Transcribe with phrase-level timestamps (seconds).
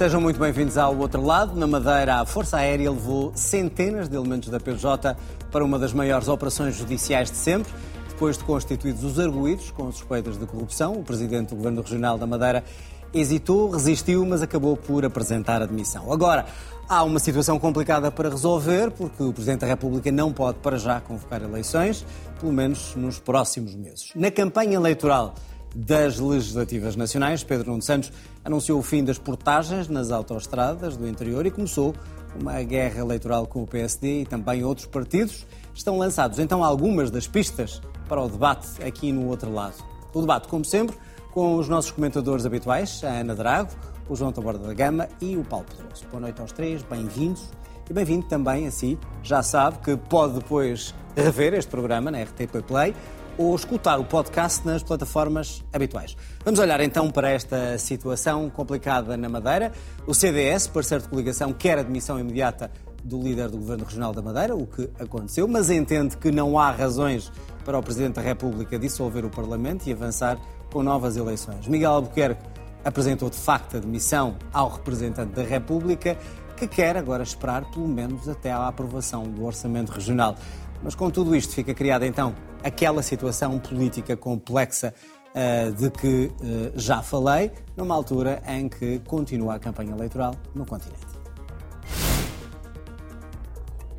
[0.00, 1.54] Sejam muito bem-vindos ao outro lado.
[1.54, 5.14] Na Madeira, a Força Aérea levou centenas de elementos da PJ
[5.52, 7.70] para uma das maiores operações judiciais de sempre.
[8.08, 12.26] Depois de constituídos os arguídos com suspeitas de corrupção, o presidente do Governo Regional da
[12.26, 12.64] Madeira
[13.12, 16.10] hesitou, resistiu, mas acabou por apresentar a demissão.
[16.10, 16.46] Agora,
[16.88, 20.98] há uma situação complicada para resolver, porque o Presidente da República não pode, para já,
[21.02, 22.06] convocar eleições,
[22.40, 24.12] pelo menos nos próximos meses.
[24.14, 25.34] Na campanha eleitoral
[25.74, 28.12] das legislativas nacionais, Pedro Nuno Santos
[28.44, 31.94] anunciou o fim das portagens nas autoestradas do interior e começou
[32.38, 35.46] uma guerra eleitoral com o PSD e também outros partidos.
[35.74, 39.76] Estão lançados então algumas das pistas para o debate aqui no outro lado.
[40.12, 40.96] O debate, como sempre,
[41.32, 43.70] com os nossos comentadores habituais, a Ana Drago,
[44.08, 46.04] o João Taborda da Gama e o Paulo Pedroso.
[46.10, 47.48] Boa noite aos três, bem-vindos.
[47.88, 48.98] E bem-vindo também a si.
[49.22, 52.94] Já sabe que pode depois rever este programa na RTP Play
[53.40, 56.14] ou escutar o podcast nas plataformas habituais.
[56.44, 59.72] Vamos olhar então para esta situação complicada na Madeira.
[60.06, 62.70] O CDS, parceiro de coligação, quer a demissão imediata
[63.02, 66.70] do líder do Governo Regional da Madeira, o que aconteceu, mas entende que não há
[66.70, 67.32] razões
[67.64, 70.38] para o Presidente da República dissolver o Parlamento e avançar
[70.70, 71.66] com novas eleições.
[71.66, 72.44] Miguel Albuquerque
[72.84, 76.18] apresentou de facto a demissão ao representante da República,
[76.58, 80.36] que quer agora esperar pelo menos até à aprovação do Orçamento Regional.
[80.82, 84.94] Mas com tudo isto fica criada então aquela situação política complexa
[85.34, 90.64] uh, de que uh, já falei, numa altura em que continua a campanha eleitoral no
[90.64, 91.10] continente.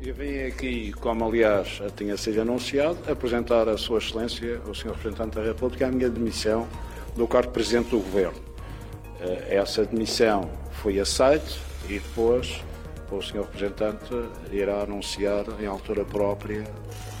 [0.04, 4.88] Eu vim aqui, como aliás tinha sido anunciado, apresentar a Sua Excelência, o Sr.
[4.94, 6.66] Representante da República, a minha demissão
[7.14, 8.34] do cargo de Presidente do Governo.
[9.20, 11.52] Eh, essa demissão foi aceita
[11.84, 12.64] e depois
[13.16, 13.40] o Sr.
[13.40, 14.14] Representante
[14.50, 16.64] irá anunciar em altura própria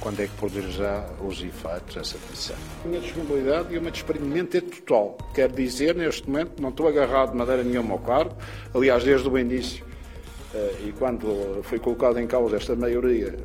[0.00, 2.56] quando é que produzirá os efeitos dessa demissão.
[2.84, 5.16] A minha disponibilidade e o meu desprendimento é total.
[5.34, 8.34] Quero dizer, neste momento, não estou agarrado de maneira nenhuma ao cargo.
[8.74, 9.84] Aliás, desde o início,
[10.54, 13.36] eh, e quando foi colocada em causa esta maioria,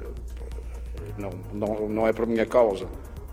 [1.17, 2.87] não, não, não é por minha causa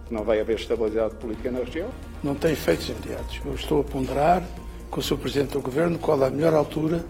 [0.06, 1.88] que não vai haver estabilidade política na região.
[2.22, 3.40] Não tem efeitos imediatos.
[3.44, 4.42] Eu estou a ponderar
[4.90, 5.16] com o Sr.
[5.16, 7.04] Presidente do Governo qual é a melhor altura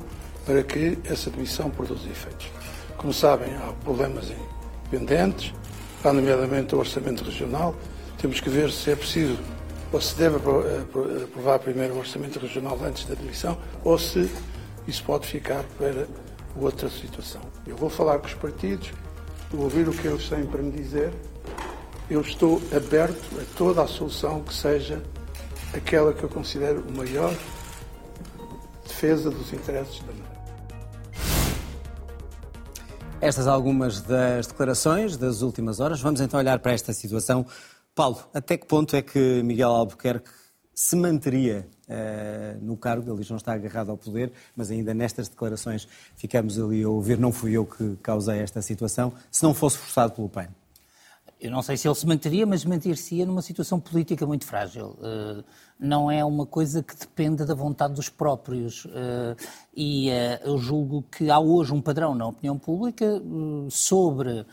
[0.44, 2.48] para que essa demissão produza efeitos.
[2.96, 4.32] Como sabem, há problemas
[4.90, 5.52] pendentes,
[6.02, 7.74] há nomeadamente o Orçamento Regional.
[8.18, 9.38] Temos que ver se é preciso
[9.92, 14.30] ou se deve aprovar primeiro o Orçamento Regional antes da demissão ou se
[14.86, 16.06] isso pode ficar para
[16.56, 17.40] outra situação.
[17.66, 18.92] Eu vou falar com os partidos,
[19.50, 21.12] vou ouvir o que eles têm para me dizer.
[22.10, 25.02] Eu estou aberto a toda a solução que seja
[25.72, 27.34] aquela que eu considero o maior
[28.86, 30.23] defesa dos interesses da Madeira.
[33.24, 35.98] Estas algumas das declarações das últimas horas.
[35.98, 37.46] Vamos então olhar para esta situação.
[37.94, 40.28] Paulo, até que ponto é que Miguel Albuquerque
[40.74, 43.10] se manteria uh, no cargo?
[43.10, 47.16] Ele não está agarrado ao poder, mas ainda nestas declarações ficamos ali a ouvir.
[47.18, 50.48] Não fui eu que causei esta situação, se não fosse forçado pelo PAN.
[51.44, 54.96] Eu não sei se ele se manteria, mas manter-se-ia numa situação política muito frágil.
[54.98, 55.44] Uh,
[55.78, 58.86] não é uma coisa que dependa da vontade dos próprios.
[58.86, 59.36] Uh,
[59.76, 63.06] e uh, eu julgo que há hoje um padrão na opinião pública
[63.68, 64.46] sobre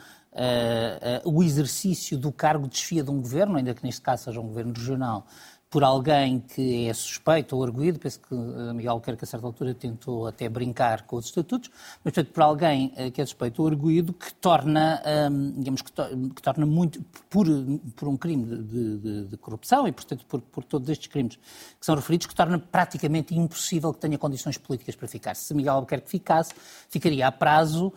[1.25, 4.47] o exercício do cargo de desfia de um governo, ainda que neste caso seja um
[4.47, 5.27] governo regional,
[5.71, 9.73] por alguém que é suspeito ou arguído, penso que eh, Miguel Albuquerque a certa altura
[9.73, 11.71] tentou até brincar com os estatutos,
[12.03, 15.01] mas portanto por alguém eh, que é suspeito ou arguído que torna,
[15.31, 16.03] hum, digamos, que, to
[16.35, 17.47] que, torna muito, por,
[17.95, 21.37] por um crime de, de, de corrupção e portanto por, por, todos estes crimes
[21.79, 25.35] que são referidos, que torna praticamente impossível que tenha condições políticas para ficar.
[25.37, 26.51] Se Miguel Albuquerque ficasse,
[26.89, 27.93] ficaria a prazo uh,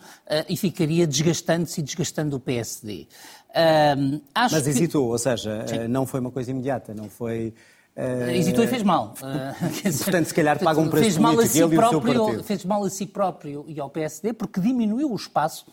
[0.47, 3.05] e ficaria desgastando-se e desgastando o PSD.
[3.55, 5.11] Um, Mas hesitou, que...
[5.11, 5.87] ou seja, Sim.
[5.87, 7.53] não foi uma coisa imediata, não foi.
[7.95, 8.29] Uh...
[8.31, 9.13] Hesitou e fez mal.
[9.21, 12.43] Uh, Portanto, se calhar paga um preço fez mal a si ele próprio, e.
[12.43, 15.65] Fez mal a si próprio e ao PSD porque diminuiu o espaço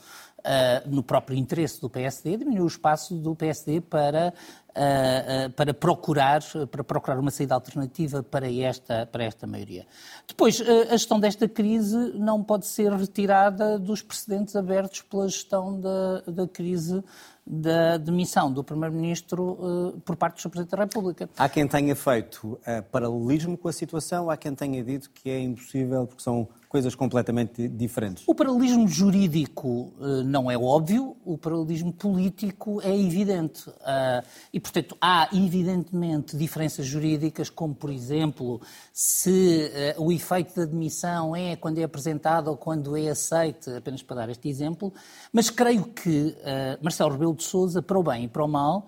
[0.42, 4.34] Uh, no próprio interesse do PSD, diminuiu o espaço do PSD para,
[4.70, 9.86] uh, para, procurar, para procurar uma saída alternativa para esta, para esta maioria.
[10.26, 16.22] Depois, a gestão desta crise não pode ser retirada dos precedentes abertos pela gestão da,
[16.26, 17.04] da crise
[17.46, 20.50] da demissão do Primeiro-Ministro uh, por parte do Sr.
[20.50, 21.30] Presidente da República.
[21.36, 25.40] Há quem tenha feito uh, paralelismo com a situação, há quem tenha dito que é
[25.40, 28.24] impossível porque são coisas completamente diferentes.
[28.26, 33.68] O paralelismo jurídico uh, não é óbvio, o paralelismo político é evidente.
[33.68, 38.58] Uh, e, portanto, há evidentemente diferenças jurídicas, como, por exemplo,
[38.90, 44.02] se uh, o efeito da demissão é quando é apresentado ou quando é aceite, apenas
[44.02, 44.94] para dar este exemplo,
[45.30, 46.34] mas creio que
[46.80, 48.86] Marcelo Rebelo de Sousa, para o bem e para o mal,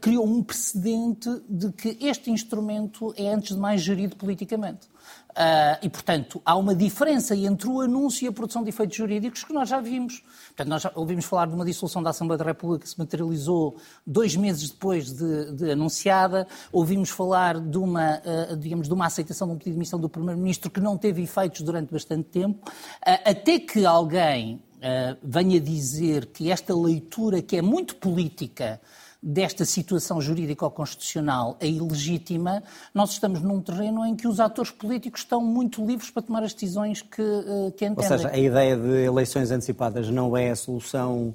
[0.00, 4.88] criou um precedente de que este instrumento é, antes de mais, gerido politicamente.
[5.30, 9.42] Uh, e, portanto, há uma diferença entre o anúncio e a produção de efeitos jurídicos
[9.42, 10.22] que nós já vimos.
[10.46, 13.76] Portanto, nós já ouvimos falar de uma dissolução da Assembleia da República que se materializou
[14.06, 16.46] dois meses depois de, de anunciada.
[16.72, 20.08] Ouvimos falar de uma, uh, digamos, de uma aceitação de um pedido de demissão do
[20.08, 22.70] Primeiro-Ministro que não teve efeitos durante bastante tempo.
[22.70, 24.62] Uh, até que alguém
[25.22, 28.78] venha dizer que esta leitura, que é muito política,
[29.26, 32.62] desta situação jurídico-constitucional é ilegítima,
[32.92, 36.52] nós estamos num terreno em que os atores políticos estão muito livres para tomar as
[36.52, 38.12] decisões que, eh, que entendem.
[38.12, 41.32] Ou seja, a ideia de eleições antecipadas não é a solução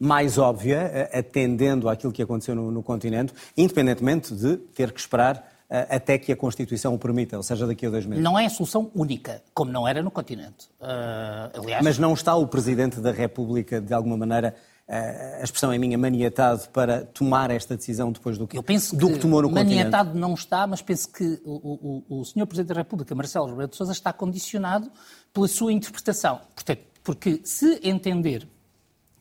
[0.00, 5.48] mais óbvia, eh, atendendo àquilo que aconteceu no, no continente, independentemente de ter que esperar
[5.70, 8.24] eh, até que a Constituição o permita, ou seja, daqui a dois meses.
[8.24, 10.66] Não é a solução única, como não era no continente.
[10.80, 11.84] Uh, aliás...
[11.84, 14.56] Mas não está o Presidente da República, de alguma maneira,
[14.88, 19.08] a expressão é minha, maniatado para tomar esta decisão depois do que, Eu penso do
[19.08, 20.20] que, que tomou no maniatado continente?
[20.20, 22.46] não está, mas penso que o, o, o Sr.
[22.46, 24.90] Presidente da República, Marcelo Rebelo de Sousa, está condicionado
[25.32, 26.40] pela sua interpretação.
[26.54, 28.48] Portanto, porque se entender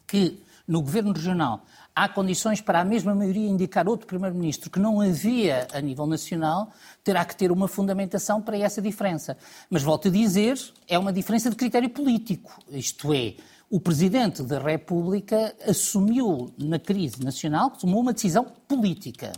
[0.06, 1.66] que no Governo Regional
[1.96, 6.72] há condições para a mesma maioria indicar outro Primeiro-Ministro que não havia a nível nacional,
[7.04, 9.36] terá que ter uma fundamentação para essa diferença.
[9.70, 12.52] Mas volto a dizer, é uma diferença de critério político.
[12.70, 13.36] Isto é,
[13.70, 19.34] o Presidente da República assumiu na crise nacional, tomou uma decisão política,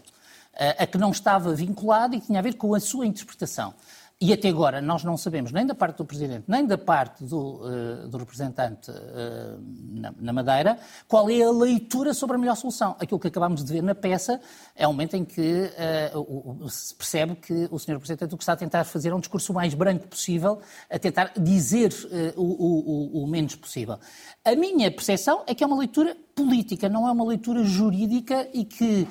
[0.77, 3.73] a que não estava vinculada e que tinha a ver com a sua interpretação.
[4.21, 7.61] E até agora nós não sabemos, nem da parte do Presidente, nem da parte do,
[7.61, 9.63] uh, do representante uh,
[9.93, 10.77] na, na, Madeira,
[11.07, 12.97] qual é a leitura sobre a melhor solução.
[12.99, 14.41] Aquilo que acabamos de ver na peça
[14.75, 15.71] é um momento em que
[16.11, 17.97] uh, se percebe que o Sr.
[17.97, 20.99] Presidente o que está a tentar fazer é um discurso o mais branco possível, a
[20.99, 21.93] tentar dizer
[22.35, 23.97] o, o, o menos possível.
[24.43, 28.65] A minha percepção é que é uma leitura política, não é uma leitura jurídica e
[28.65, 29.07] que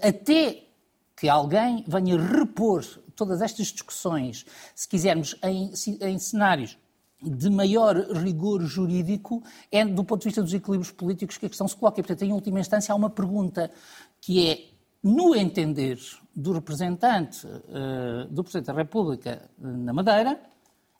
[0.00, 0.62] até
[1.16, 2.84] que alguém venha repor
[3.16, 6.78] todas estas discussões, se quisermos, em, em cenários
[7.22, 9.42] de maior rigor jurídico,
[9.72, 11.98] é do ponto de vista dos equilíbrios políticos que a questão se coloca.
[11.98, 13.70] E, portanto, em última instância, há uma pergunta
[14.20, 14.64] que é,
[15.02, 15.98] no entender
[16.34, 20.38] do representante uh, do Presidente da República uh, na Madeira,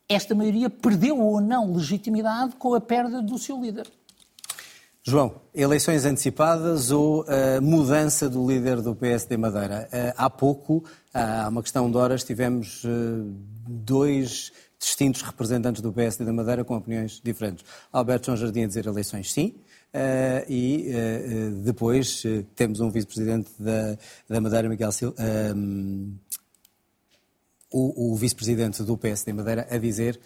[0.09, 3.87] esta maioria perdeu ou não legitimidade com a perda do seu líder.
[5.09, 9.89] João, eleições antecipadas ou uh, mudança do líder do PSD Madeira?
[9.93, 10.83] Uh, há pouco,
[11.17, 12.89] há uma questão de horas, tivemos uh,
[13.69, 17.65] dois distintos representantes do PSD da Madeira com opiniões diferentes.
[17.93, 19.55] Alberto João Jardim a dizer eleições sim,
[20.47, 20.93] e
[21.65, 22.23] depois
[22.55, 25.17] temos um vice-presidente da, Madeira, Miguel Silva,
[27.73, 30.21] o, o vice-presidente do PSD Madeira a dizer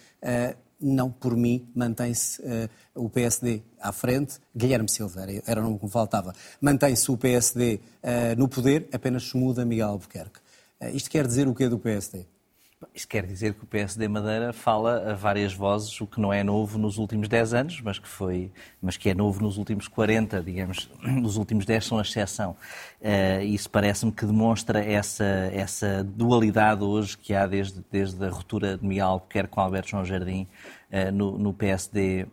[0.81, 5.77] não por mim mantém-se uh, o PSD à frente, Guilherme Silva, era, era o nome
[5.77, 10.39] que me faltava, mantém-se o PSD uh, no poder, apenas se muda Miguel Albuquerque.
[10.81, 12.25] Uh, isto quer dizer o que do PSD?
[12.95, 16.43] Isto quer dizer que o PSD Madeira fala a várias vozes, o que não é
[16.43, 18.51] novo nos últimos 10 anos, mas que, foi,
[18.81, 22.55] mas que é novo nos últimos 40, digamos, nos últimos 10 são a exceção.
[22.99, 25.23] Uh, isso parece-me que demonstra essa,
[25.53, 30.03] essa dualidade hoje que há desde, desde a ruptura de Miguel Albuquerque com Alberto João
[30.03, 30.47] Jardim
[30.91, 32.25] uh, no, no PSD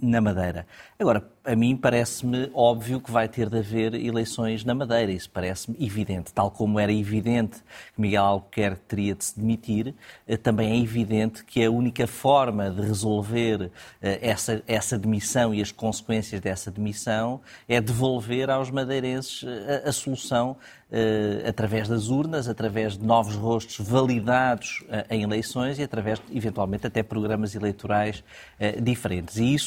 [0.00, 0.66] na Madeira.
[0.98, 5.12] Agora, a mim parece-me óbvio que vai ter de haver eleições na Madeira.
[5.12, 6.32] Isso parece-me evidente.
[6.32, 7.58] Tal como era evidente
[7.94, 9.94] que Miguel Albuquerque teria de se demitir,
[10.28, 15.70] uh, também é evidente que a única forma de resolver essa, essa demissão e as
[15.70, 20.56] consequências dessa demissão é devolver aos madeirenses a, a solução
[20.88, 26.86] eh, através das urnas, através de novos rostos validados eh, em eleições e através, eventualmente,
[26.86, 28.22] até programas eleitorais
[28.56, 29.36] eh, diferentes.
[29.36, 29.65] E isso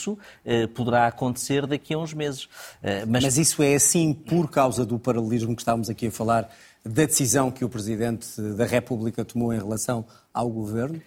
[0.73, 2.47] poderá acontecer daqui a uns meses.
[3.07, 3.23] Mas...
[3.23, 6.49] Mas isso é assim por causa do paralelismo que estávamos aqui a falar,
[6.83, 11.01] da decisão que o Presidente da República tomou em relação ao Governo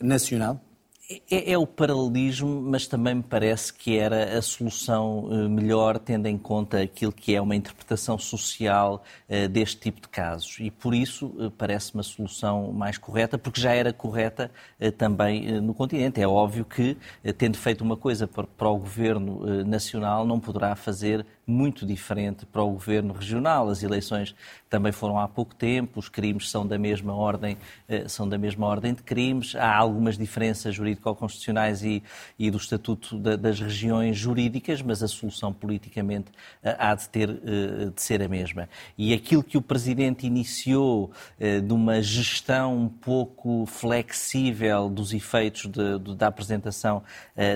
[0.00, 0.60] Nacional?
[1.08, 6.26] É, é, o paralelismo, mas também me parece que era a solução uh, melhor, tendo
[6.26, 10.56] em conta aquilo que é uma interpretação social uh, deste tipo de casos.
[10.58, 14.50] E por isso uh, parece-me a solução mais correta, porque já era correta
[14.98, 16.20] também no continente.
[16.20, 16.96] É óbvio que,
[17.38, 22.62] tendo feito uma coisa para, para o governo nacional, não poderá fazer muito diferente para
[22.62, 23.68] o governo regional.
[23.68, 24.34] As eleições
[24.68, 27.56] também foram há pouco tempo, os crimes são da mesma ordem,
[27.88, 29.54] eh, são da mesma ordem de crimes.
[29.54, 32.02] Há algumas diferenças jurídico-constitucionais e,
[32.36, 36.32] e, do estatuto das regiões jurídicas, mas a solução politicamente
[36.64, 38.68] eh, há de ter eh, de ser a mesma.
[38.98, 45.98] E aquilo que o presidente iniciou de uma gestão um pouco flexível dos efeitos de,
[45.98, 47.02] de, da apresentação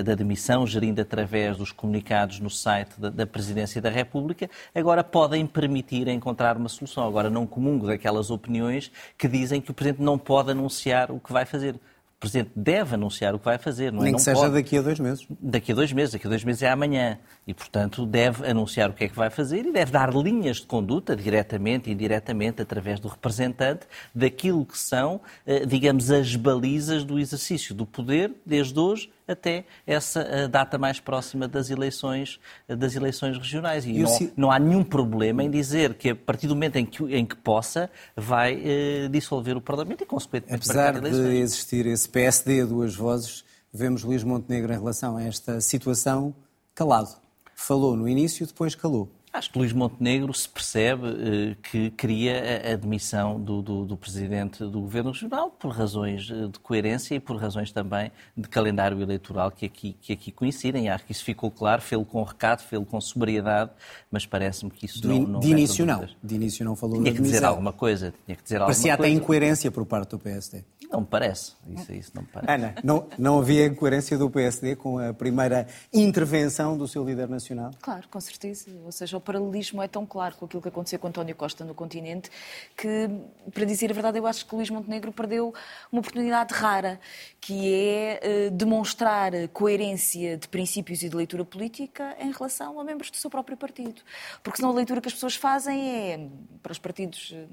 [0.04, 5.02] da demissão, gerindo através dos comunicados no site da, da presidência Presidência da República, agora
[5.02, 7.06] podem permitir encontrar uma solução.
[7.06, 11.32] Agora não comungo daquelas opiniões que dizem que o Presidente não pode anunciar o que
[11.32, 11.75] vai fazer.
[11.75, 14.04] O Presidente deve anunciar o que vai fazer, não é?
[14.04, 14.52] Nem não que seja pode.
[14.52, 15.26] daqui a dois meses.
[15.40, 17.18] Daqui a dois meses, daqui a dois meses é amanhã.
[17.46, 20.66] E, portanto, deve anunciar o que é que vai fazer e deve dar linhas de
[20.66, 27.18] conduta, diretamente e indiretamente, através do representante, daquilo que são, eh, digamos, as balizas do
[27.18, 32.94] exercício do poder, desde hoje até essa eh, data mais próxima das eleições, eh, das
[32.94, 33.84] eleições regionais.
[33.84, 36.76] E, E não, ci- não há nenhum problema em dizer que, a partir do momento
[36.76, 41.38] em que, em que possa, vai eh, dissolver o Parlamento e, consequentemente, Apesar de eleições.
[41.40, 46.34] existir esse PSD a duas vozes, vemos Luís Montenegro em relação a esta situação
[46.75, 47.16] calado.
[47.54, 49.08] Falou no início, depois calou.
[49.32, 54.64] Acho que Luís Montenegro se percebe eh, que queria a admissão do, do, do Presidente
[54.64, 59.52] do Governo Regional por razões eh, de coerência e por razões também de calendário eleitoral
[59.52, 60.88] que aqui, que aqui coincidem.
[60.88, 63.70] Acho que isso ficou claro, fê-lo com recato, fê-lo com sobriedade,
[64.10, 66.08] mas parece-me que isso Do não, não de início não.
[66.22, 69.02] De início não falou Tinha que dizer alguma coisa, tinha que dizer alguma Parecia até
[69.04, 69.16] coisa.
[69.16, 70.64] incoerência por parte do PSD.
[70.90, 72.52] Não me parece, isso, isso não me parece.
[72.52, 77.70] Ana, não, não havia incoerência do PSD com a primeira intervenção do seu líder nacional?
[77.80, 78.68] Claro, com certeza.
[78.84, 81.74] Ou seja, o paralelismo é tão claro com aquilo que aconteceu com António Costa no
[81.74, 82.30] continente
[82.76, 83.08] que,
[83.52, 85.54] para dizer a verdade, eu acho que Luís Montenegro perdeu
[85.92, 86.98] uma oportunidade rara,
[87.40, 93.10] que é eh, demonstrar coerência de princípios e de leitura política em relação a membros
[93.10, 94.00] do seu próprio partido.
[94.42, 96.28] Porque senão a leitura que as pessoas fazem é,
[96.62, 97.46] para os partidos eh,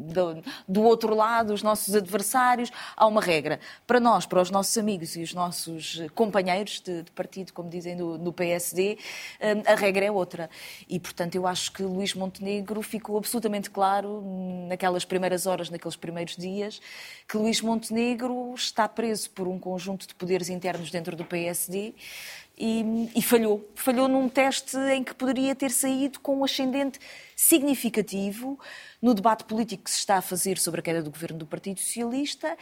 [0.00, 3.60] do, do outro lado, os nossos adversários, há uma regra.
[3.86, 7.94] Para nós, para os nossos amigos e os nossos companheiros de, de partido, como dizem
[7.94, 8.98] no, no PSD,
[9.40, 10.48] hum, a regra é outra.
[10.88, 14.22] E, portanto, eu acho que Luís Montenegro ficou absolutamente claro
[14.68, 16.80] naquelas primeiras horas, naqueles primeiros dias,
[17.28, 21.94] que Luís Montenegro está preso por um conjunto de poderes internos dentro do PSD
[22.56, 23.68] e, e falhou.
[23.74, 27.00] Falhou num teste em que poderia ter saído com um ascendente
[27.34, 28.58] significativo
[29.02, 31.80] no debate político que se está a fazer sobre a queda do governo do Partido
[31.80, 32.56] Socialista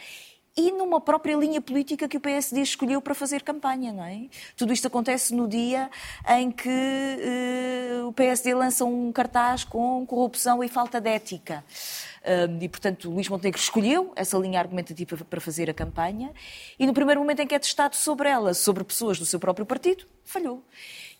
[0.55, 4.27] e numa própria linha política que o PSD escolheu para fazer campanha, não é?
[4.57, 5.89] Tudo isto acontece no dia
[6.27, 11.63] em que eh, o PSD lança um cartaz com corrupção e falta de ética.
[12.25, 16.33] Um, e, portanto, Luís Montenegro escolheu essa linha argumentativa para fazer a campanha
[16.77, 19.65] e, no primeiro momento em que é testado sobre ela, sobre pessoas do seu próprio
[19.65, 20.63] partido, falhou.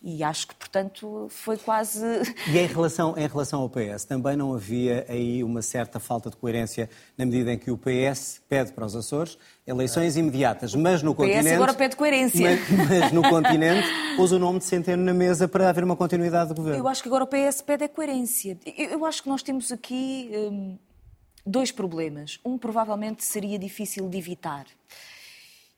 [0.01, 2.05] E acho que, portanto, foi quase.
[2.47, 6.37] E em relação, em relação ao PS, também não havia aí uma certa falta de
[6.37, 9.37] coerência na medida em que o PS pede para os Açores
[9.67, 11.49] eleições imediatas, mas no PS continente...
[11.49, 12.49] agora pede coerência.
[12.49, 16.49] Mas, mas no continente pôs o nome de Centeno na mesa para haver uma continuidade
[16.49, 16.79] de governo.
[16.79, 18.57] Eu acho que agora o PS pede a coerência.
[18.65, 20.77] Eu, eu acho que nós temos aqui hum,
[21.45, 22.39] dois problemas.
[22.45, 24.65] Um provavelmente seria difícil de evitar,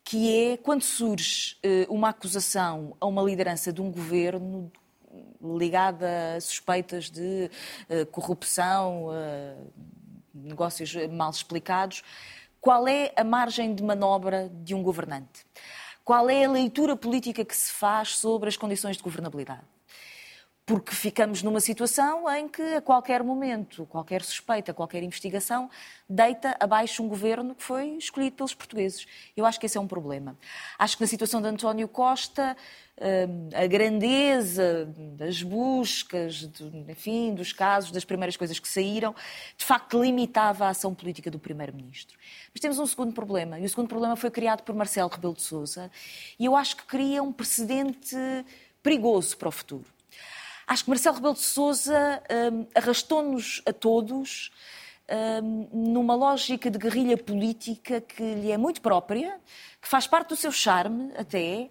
[0.03, 4.71] que é quando surge eh, uma acusação a uma liderança de um governo
[5.41, 7.49] ligada a suspeitas de
[7.89, 9.55] eh, corrupção, eh,
[10.33, 12.03] negócios mal explicados,
[12.59, 15.45] qual é a margem de manobra de um governante?
[16.03, 19.63] Qual é a leitura política que se faz sobre as condições de governabilidade?
[20.71, 25.69] Porque ficamos numa situação em que, a qualquer momento, qualquer suspeita, qualquer investigação,
[26.07, 29.05] deita abaixo um governo que foi escolhido pelos portugueses.
[29.35, 30.37] Eu acho que esse é um problema.
[30.79, 32.55] Acho que na situação de António Costa,
[32.97, 34.87] hum, a grandeza
[35.17, 36.49] das buscas,
[36.87, 39.13] enfim, dos casos, das primeiras coisas que saíram,
[39.57, 42.17] de facto limitava a ação política do Primeiro-Ministro.
[42.53, 45.41] Mas temos um segundo problema, e o segundo problema foi criado por Marcelo Rebelo de
[45.41, 45.91] Sousa,
[46.39, 48.15] e eu acho que cria um precedente
[48.81, 50.00] perigoso para o futuro.
[50.71, 52.23] Acho que Marcelo Rebelo de Sousa
[52.53, 54.49] hum, arrastou-nos a todos
[55.43, 59.37] hum, numa lógica de guerrilha política que lhe é muito própria,
[59.81, 61.69] que faz parte do seu charme até,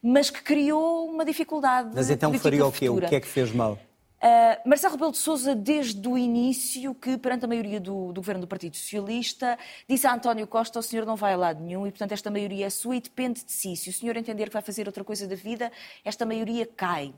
[0.00, 1.90] mas que criou uma dificuldade.
[1.92, 2.88] Mas então faria o quê?
[2.88, 3.80] O que é que fez mal?
[4.16, 8.40] Uh, Marcelo Rebelo de Sousa, desde o início, que perante a maioria do, do governo
[8.40, 11.90] do Partido Socialista, disse a António Costa: o senhor não vai a lado nenhum e,
[11.90, 13.76] portanto, esta maioria é sua e depende de si.
[13.76, 15.70] Se o senhor entender que vai fazer outra coisa da vida,
[16.02, 17.12] esta maioria cai.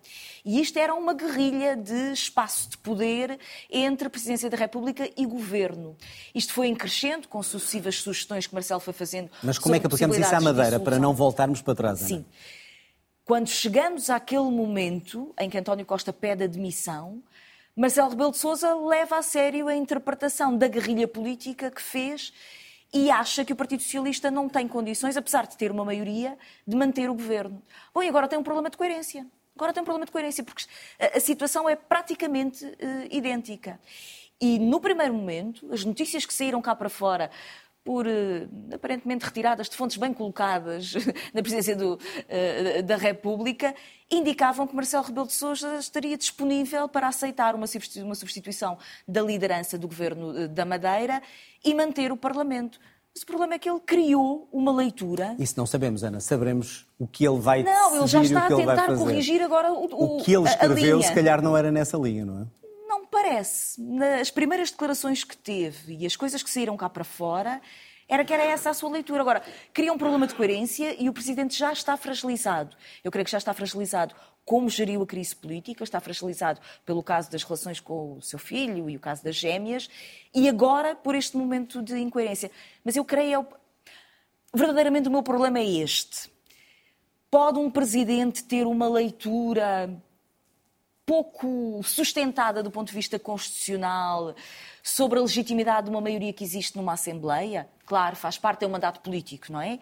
[0.45, 3.39] E isto era uma guerrilha de espaço de poder
[3.71, 5.97] entre a Presidência da República e governo.
[6.35, 9.31] Isto foi em crescendo, com sucessivas sugestões que Marcelo foi fazendo.
[9.43, 12.11] Mas como é que aplicamos isso à Madeira para não voltarmos para trás?
[12.11, 12.25] Ana?
[13.29, 17.23] Quando chegamos àquele momento em que António Costa pede admissão,
[17.77, 22.33] Marcelo Rebelo de Sousa leva a sério a interpretação da guerrilha política que fez
[22.91, 26.75] e acha que o Partido Socialista não tem condições, apesar de ter uma maioria, de
[26.75, 27.63] manter o governo.
[27.93, 29.27] Bom, e agora tem um problema de coerência.
[29.55, 30.65] Agora tem um problema de coerência, porque
[30.99, 33.79] a, situação é praticamente eh, idêntica.
[34.41, 37.31] E no primeiro momento, as notícias que saíram cá para fora
[37.89, 38.07] por
[38.71, 40.93] aparentemente retiradas de fontes bem colocadas
[41.33, 41.99] na presidência do,
[42.85, 43.75] da República,
[44.11, 48.77] indicavam que Marcelo Rebelo de Sousa estaria disponível para aceitar uma substituição
[49.09, 51.23] da liderança do governo da Madeira
[51.65, 52.79] e manter o Parlamento.
[53.15, 55.35] Mas o problema é que ele criou uma leitura.
[55.39, 56.21] Isso não sabemos, Ana.
[56.21, 60.19] Saberemos o que ele vai Não, ele já está a tentar corrigir agora o, o,
[60.19, 62.68] o que ele escreveu, se calhar não era nessa linha, não é?
[63.11, 63.81] Parece.
[63.81, 67.61] Nas primeiras declarações que teve e as coisas que saíram cá para fora,
[68.09, 69.21] era que era essa a sua leitura.
[69.21, 72.77] Agora, cria um problema de coerência e o Presidente já está fragilizado.
[73.05, 77.31] Eu creio que já está fragilizado como geriu a crise política, está fragilizado pelo caso
[77.31, 79.91] das relações com o seu filho e o caso das gêmeas,
[80.35, 82.51] e agora por este momento de incoerência.
[82.83, 83.47] Mas eu creio,
[84.55, 86.31] verdadeiramente o meu problema é este.
[87.31, 89.91] Pode um presidente ter uma leitura
[91.09, 94.35] pouco sustentada do ponto de vista constitucional
[94.83, 97.67] sobre a legitimidade de uma maioria que existe numa Assembleia?
[97.87, 99.79] Claro, faz parte, é um mandato político, não é?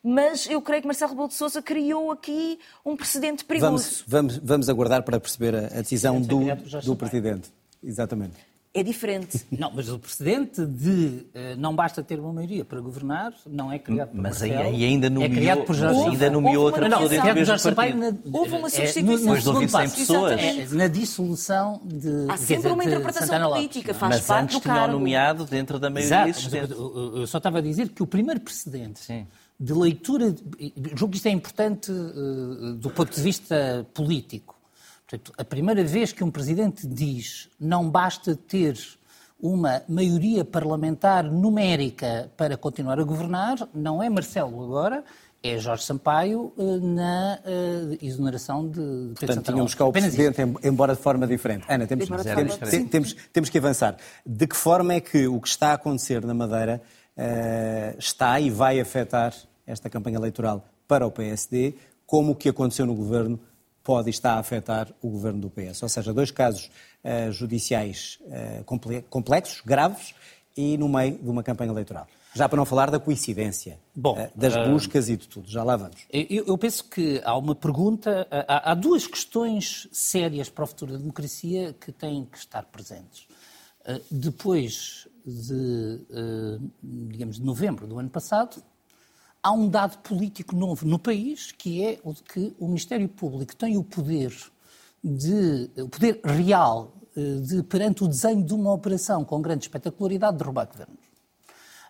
[0.00, 4.04] mas eu creio que Marcelo Rebelo de Sousa criou aqui um precedente perigoso.
[4.06, 6.40] Vamos, vamos, vamos aguardar para perceber a, a decisão do,
[6.84, 7.50] do Presidente.
[7.82, 8.36] Exatamente.
[8.78, 9.44] É diferente.
[9.50, 13.78] Não, mas o precedente de uh, não basta ter uma maioria para governar não é
[13.78, 16.98] criado por Mas Marcelo, aí ainda nomeou, é criado por Jorge ainda nomeou outra não,
[16.98, 17.98] pessoa dentro do mesmo partido.
[17.98, 19.34] Na, Houve uma substituição.
[19.34, 20.40] É, no, no, 100 pessoas.
[20.40, 24.92] É, na dissolução de Há sempre uma interpretação política, faz mas parte antes do cargo.
[24.92, 26.72] nomeado dentro da maioria Exato, existente.
[26.72, 29.26] Eu, eu só estava a dizer que o primeiro precedente Sim
[29.60, 30.34] de leitura,
[30.94, 34.57] julgo que isto é importante uh, do ponto de vista político.
[35.08, 38.78] Portanto, a primeira vez que um presidente diz não basta ter
[39.40, 45.02] uma maioria parlamentar numérica para continuar a governar, não é Marcelo agora,
[45.42, 50.94] é Jorge Sampaio uh, na uh, exoneração de, de Portanto, tínhamos cá o Presidente, embora
[50.94, 51.64] de forma diferente.
[51.68, 52.56] Ana, temos, temos,
[52.90, 53.96] temos, temos que avançar.
[54.26, 56.82] De que forma é que o que está a acontecer na Madeira
[57.16, 59.32] uh, está e vai afetar
[59.66, 63.38] esta campanha eleitoral para o PSD, como o que aconteceu no governo
[63.88, 65.82] pode estar a afetar o governo do PS.
[65.82, 66.70] Ou seja, dois casos
[67.02, 70.14] uh, judiciais uh, complexos, graves,
[70.54, 72.06] e no meio de uma campanha eleitoral.
[72.34, 75.48] Já para não falar da coincidência, Bom, uh, das buscas e de tudo.
[75.48, 75.96] Já lá vamos.
[76.12, 80.92] Eu, eu penso que há uma pergunta, há, há, duas questões sérias para o futuro
[80.92, 83.26] da democracia que têm que estar presentes.
[84.10, 86.04] Depois de,
[86.82, 88.62] digamos, de novembro do ano passado,
[89.48, 93.56] há um dado político novo no país, que é o de que o Ministério Público
[93.56, 94.34] tem o poder
[95.02, 100.36] de o poder real eh, de perante o desenho de uma operação com grande espetacularidade
[100.36, 100.98] derrubar governos.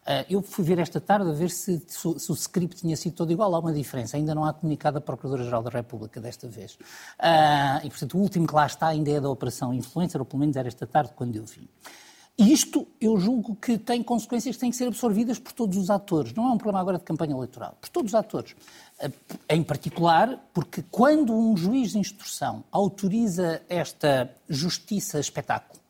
[0.06, 3.32] Eh, eu fui ver esta tarde a ver se, se, o script tinha sido todo
[3.32, 3.52] igual.
[3.52, 4.16] Há uma diferença.
[4.16, 6.78] Ainda não há comunicado a Procuradora-Geral da República desta vez.
[7.18, 10.38] Eh, e, portanto, o último que lá está ainda é da Operação Influencer, ou pelo
[10.38, 11.68] menos era esta tarde quando eu vi.
[12.38, 16.32] Isto, eu julgo que tem consequências que têm que ser absorvidas por todos os atores.
[16.32, 17.76] Não é um problema agora de campanha eleitoral.
[17.80, 18.54] Por todos os atores.
[19.00, 19.10] Eh,
[19.50, 25.80] em particular, porque quando um juiz de instrução autoriza esta justiça espetáculo,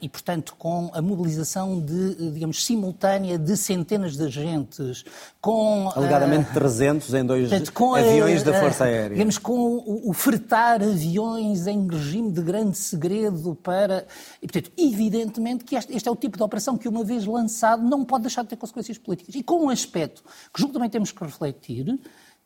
[0.00, 5.04] e, portanto, com a mobilização de, digamos, simultânea de centenas de agentes,
[5.40, 5.90] com...
[5.94, 9.10] Alegadamente uh, 300 em dois portanto, aviões a, da Força Aérea.
[9.10, 14.06] Digamos, com o, o, fretar aviões em regime de grande segredo para...
[14.42, 17.82] E, portanto, evidentemente que este, este, é o tipo de operação que, uma vez lançado,
[17.82, 19.34] não pode deixar de ter consequências políticas.
[19.34, 21.96] E com um aspecto que julgo também temos que refletir,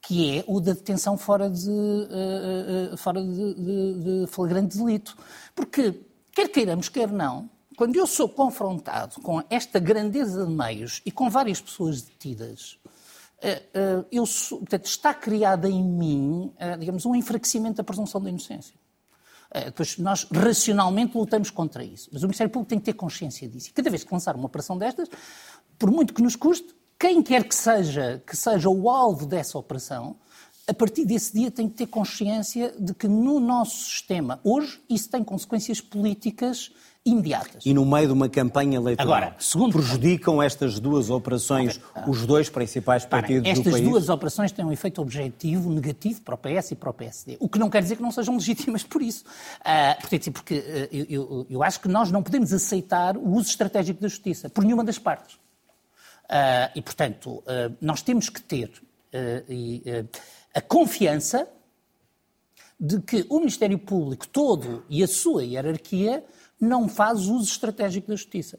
[0.03, 5.17] que é o da detenção fora de, uh, fora de, de, de flagrante delito.
[5.55, 11.11] Porque Quer queiramos, quer não, quando eu sou confrontado com esta grandeza de meios e
[11.11, 12.79] com várias pessoas detidas,
[13.41, 18.21] eh, eh, eu sou, portanto, está criada em mim, eh, digamos, um enfraquecimento da presunção
[18.21, 18.75] da inocência.
[19.99, 22.09] Nós racionalmente lutamos contra isso.
[22.13, 23.71] Mas o Ministério Público tem que ter consciência disso.
[23.71, 25.09] E cada vez que lançar uma operação destas,
[25.77, 30.17] por muito que nos custe, quem quer que seja, que seja o alvo dessa operação,
[30.71, 35.11] a partir desse dia tem que ter consciência de que no nosso sistema, hoje, isso
[35.11, 36.71] tem consequências políticas
[37.05, 37.67] imediatas.
[37.67, 42.05] E no meio de uma campanha eleitoral, Agora, segundo prejudicam estas duas operações okay.
[42.07, 43.75] os dois principais partidos Para, do país?
[43.75, 47.37] Estas duas operações têm um efeito objetivo negativo para o PS e para o PSD,
[47.41, 49.25] o que não quer dizer que não sejam legítimas por isso.
[49.61, 53.49] Uh, portanto, porque uh, eu, eu, eu, acho que nós não podemos aceitar o uso
[53.49, 55.35] estratégico da justiça, por nenhuma das partes.
[55.35, 57.43] Uh, e, portanto,
[57.81, 58.71] nós temos que ter...
[59.49, 59.83] E,
[60.55, 61.49] a confiança
[62.79, 66.25] de que o Ministério Público todo e a sua hierarquia
[66.61, 68.59] não faz uso estratégico da justiça.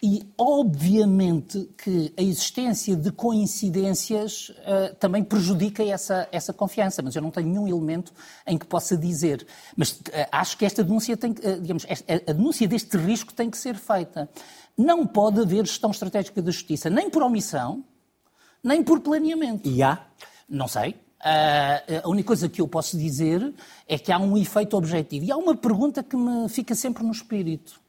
[0.00, 7.22] E, obviamente, que a existência de coincidências uh, também prejudica essa, essa confiança, mas eu
[7.22, 8.12] não tenho nenhum elemento
[8.46, 9.44] em que possa dizer.
[9.76, 13.50] Mas uh, acho que esta denúncia tem uh, digamos, esta, a denúncia deste risco tem
[13.50, 14.28] que ser feita.
[14.76, 17.84] Não pode haver gestão estratégica da justiça, nem por omissão,
[18.62, 19.68] nem por planeamento.
[19.68, 20.06] E há?
[20.48, 20.96] Não sei.
[21.22, 23.54] A única coisa que eu posso dizer
[23.86, 25.24] é que há um efeito objetivo.
[25.24, 27.80] E há uma pergunta que me fica sempre no espírito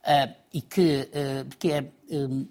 [0.00, 2.46] uh, e que, uh, que é, um,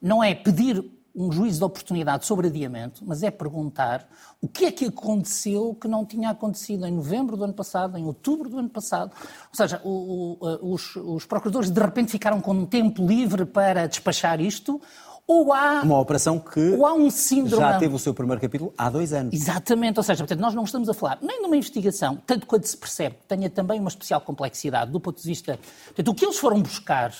[0.00, 4.08] não é pedir um juízo de oportunidade sobre adiamento, mas é perguntar
[4.40, 8.04] o que é que aconteceu que não tinha acontecido em novembro do ano passado, em
[8.04, 9.12] outubro do ano passado.
[9.48, 13.86] Ou seja, o, o, os, os procuradores de repente ficaram com um tempo livre para
[13.88, 14.80] despachar isto,
[15.26, 15.82] ou há...
[15.82, 17.62] Uma operação que ou há um síndrome...
[17.62, 19.32] já teve o seu primeiro capítulo há dois anos.
[19.34, 22.66] Exatamente, ou seja, portanto, nós não estamos a falar nem de uma investigação, tanto quanto
[22.66, 25.58] se percebe que tenha também uma especial complexidade do ponto de vista...
[25.86, 27.14] Portanto, o que eles foram buscar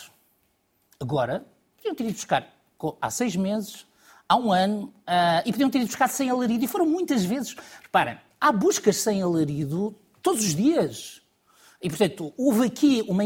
[0.98, 1.44] agora,
[1.76, 2.46] podiam ter ido buscar
[3.00, 3.86] há seis meses,
[4.28, 7.56] há um ano, uh, e podiam ter ido buscar sem alarido, e foram muitas vezes...
[7.82, 11.19] Reparem, há buscas sem alarido todos os dias.
[11.82, 13.24] E, portanto, houve aqui uma,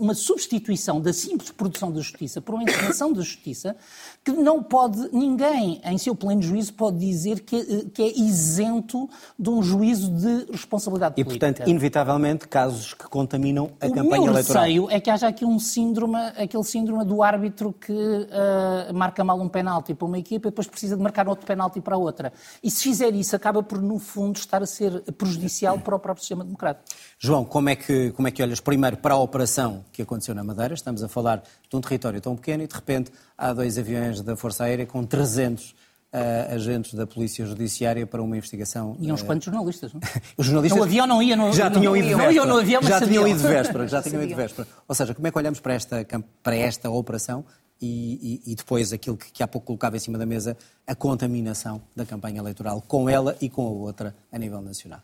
[0.00, 3.76] uma substituição da simples produção da justiça por uma encenação da justiça
[4.24, 9.08] que não pode, ninguém em seu pleno juízo pode dizer que, eh, que é isento
[9.38, 11.46] de um juízo de responsabilidade e, política.
[11.46, 14.62] E, portanto, inevitavelmente, casos que contaminam a o campanha meu eleitoral.
[14.62, 19.22] O receio é que haja aqui um síndrome, aquele síndrome do árbitro que uh, marca
[19.22, 22.32] mal um penalti para uma equipa e depois precisa de marcar outro penalti para outra.
[22.64, 26.22] E se fizer isso, acaba por, no fundo, estar a ser prejudicial para o próprio
[26.22, 26.84] sistema democrático.
[27.16, 30.34] João, como é que que, como é que olhas primeiro para a operação que aconteceu
[30.34, 30.72] na Madeira?
[30.72, 34.34] Estamos a falar de um território tão pequeno e, de repente, há dois aviões da
[34.34, 35.74] Força Aérea com 300 uh,
[36.10, 38.96] eh, agentes da Polícia Judiciária para uma investigação.
[38.98, 39.26] E uns uh...
[39.26, 40.00] quantos jornalistas, não?
[40.38, 40.78] Os jornalistas.
[40.78, 42.34] No avião não ia, no, já não, tinham ido véspera.
[42.34, 43.88] Não no avião, já tinham ido de véspera.
[43.88, 44.68] Já tinham ido véspera.
[44.88, 46.06] Ou seja, como é que olhamos para esta,
[46.42, 47.44] para esta operação
[47.78, 50.94] e, e, e, depois aquilo que, que há pouco colocava em cima da mesa, a
[50.94, 55.02] contaminação da campanha eleitoral com ela e com a outra a nível nacional?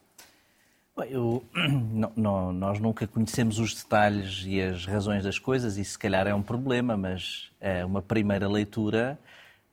[1.06, 1.44] Eu,
[1.92, 6.26] não, não, nós nunca conhecemos os detalhes e as razões das coisas, e se calhar
[6.26, 9.18] é um problema, mas é uma primeira leitura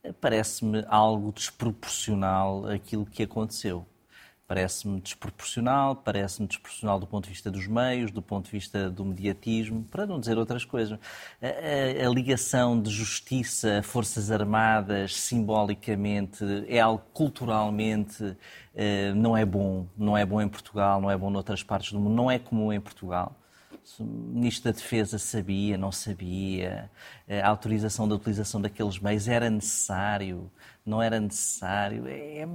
[0.02, 3.86] eh, parece-me algo desproporcional aquilo que aconteceu.
[4.46, 9.04] Parece-me desproporcional, parece-me desproporcional do ponto de vista dos meios, do ponto de vista do
[9.04, 10.98] mediatismo, para não dizer outras coisas.
[11.42, 18.36] A, a, a ligação de justiça a Forças Armadas, simbolicamente, é algo culturalmente
[18.76, 19.86] eh, não é bom.
[19.96, 22.72] Não é bom em Portugal, não é bom noutras partes do mundo, não é comum
[22.72, 23.34] em Portugal.
[24.00, 26.90] O Ministro da Defesa sabia, não sabia,
[27.28, 30.50] a autorização da utilização daqueles meios era necessário,
[30.86, 32.04] não era necessário.
[32.06, 32.46] É,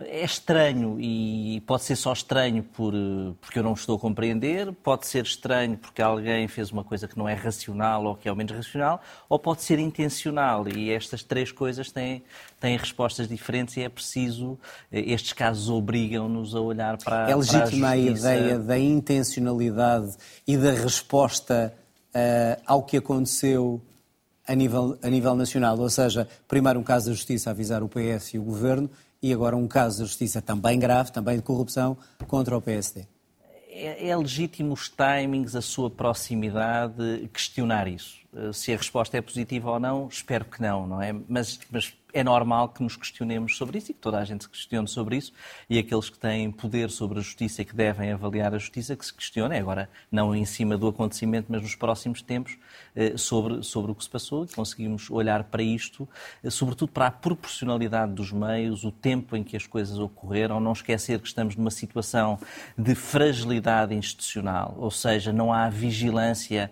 [0.00, 2.92] é estranho e pode ser só estranho por,
[3.40, 7.18] porque eu não estou a compreender, pode ser estranho porque alguém fez uma coisa que
[7.18, 11.22] não é racional ou que é ao menos racional, ou pode ser intencional e estas
[11.22, 12.22] três coisas têm,
[12.58, 14.58] têm respostas diferentes e é preciso,
[14.92, 20.16] estes casos obrigam-nos a olhar para, é legítima para a, a ideia da intencionalidade
[20.46, 21.74] e da resposta
[22.14, 23.80] uh, ao que aconteceu
[24.46, 27.88] a nível, a nível nacional, ou seja, primeiro um caso da Justiça a avisar o
[27.88, 28.90] PS e o Governo
[29.22, 33.06] e agora um caso da Justiça também grave, também de corrupção, contra o PSD.
[33.68, 38.19] É, é legítimo os timings, a sua proximidade, questionar isso.
[38.34, 41.12] Eh, se a resposta é positiva ou não, espero que não, não é?
[41.28, 44.50] Mas, mas é normal que nos questionemos sobre isso e que toda a gente se
[44.50, 45.32] questione sobre isso
[45.68, 49.04] e aqueles que têm poder sobre a justiça e que devem avaliar a justiça que
[49.04, 52.56] se questionem, agora não em cima do acontecimento, mas nos próximos tempos,
[52.94, 56.08] eh, sobre, sobre o que se passou e conseguimos olhar para isto,
[56.42, 60.72] eh, sobretudo para a proporcionalidade dos meios, o tempo em que as coisas ocorreram, não
[60.72, 62.38] esquecer que estamos numa situação
[62.76, 66.70] de fragilidade institucional, ou seja, não há vigilância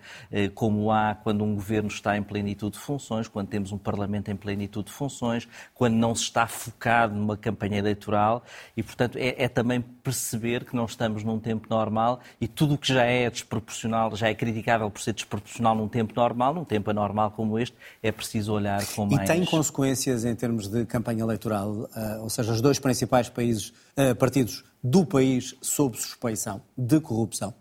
[0.54, 4.36] como há quando um governo está em plenitude de funções, quando temos um parlamento em
[4.36, 8.42] plenitude de funções, quando não se está focado numa campanha eleitoral
[8.76, 12.78] e, portanto, é, é também perceber que não estamos num tempo normal e tudo o
[12.78, 16.90] que já é desproporcional, já é criticável por ser desproporcional num tempo normal, num tempo
[16.90, 19.28] anormal como este, é preciso olhar com mais...
[19.28, 21.88] E tem consequências em termos de campanha eleitoral, uh,
[22.22, 27.54] ou seja, os dois principais países, uh, partidos do país sob suspeição de corrupção?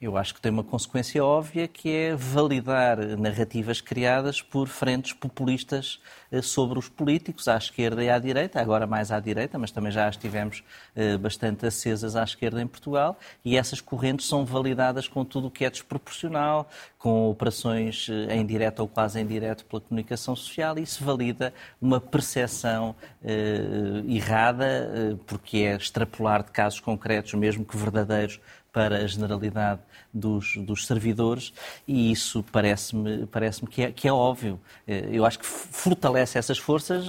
[0.00, 6.00] Eu acho que tem uma consequência óbvia que é validar narrativas criadas por frentes populistas
[6.32, 9.92] eh, sobre os políticos, à esquerda e à direita, agora mais à direita, mas também
[9.92, 10.64] já estivemos
[10.96, 15.50] eh, bastante acesas à esquerda em Portugal, e essas correntes são validadas com tudo o
[15.50, 20.76] que é desproporcional, com operações eh, em direto ou quase em direto pela comunicação social,
[20.76, 22.96] e isso valida uma percepção
[24.06, 28.40] errada, porque é extrapolar de casos concretos, mesmo que verdadeiros,
[28.74, 29.80] para a generalidade
[30.12, 31.52] dos, dos servidores
[31.86, 34.60] e isso parece-me parece que, é, que é óbvio.
[34.84, 37.04] Eh, eu acho que fortalece essas forças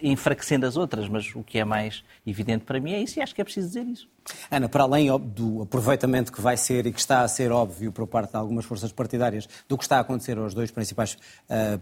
[0.00, 3.34] enfraquecendo as outras, mas o que é mais evidente para mim é isso e acho
[3.34, 4.08] que é preciso dizer isso.
[4.48, 8.06] Ana, para além do aproveitamento que vai ser e que está a ser óbvio por
[8.06, 11.80] parte de algumas forças partidárias do que está a acontecer aos dois principais uh,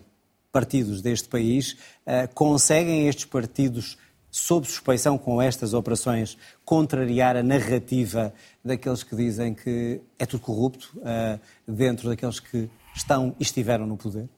[0.51, 1.72] partidos deste país,
[2.07, 3.99] uh, conseguem estes partidos
[4.37, 10.92] sob suspeição com estas operações, contrariar a narrativa daqueles que dizem que é tudo corrupto,
[10.99, 14.29] uh, dentro daqueles que estão e estiveram no poder?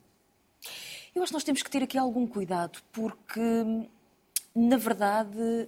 [1.13, 3.41] Eu acho que nós temos que ter aqui algum cuidado, porque,
[4.55, 5.67] na verdade,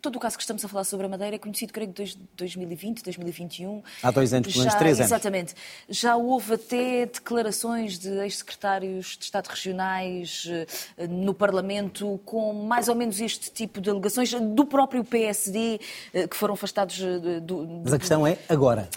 [0.00, 3.02] todo o caso que estamos a falar sobre a Madeira é conhecido, creio, desde 2020,
[3.02, 3.82] 2021.
[4.02, 5.12] Há dois anos, pelo menos três anos.
[5.12, 5.54] Exatamente.
[5.88, 10.48] Já houve até declarações de ex-secretários de Estado regionais
[10.96, 15.80] eh, no Parlamento com mais ou menos este tipo de alegações do próprio PSD
[16.12, 17.82] eh, que foram afastados eh, do...
[17.84, 18.88] Mas a questão é agora.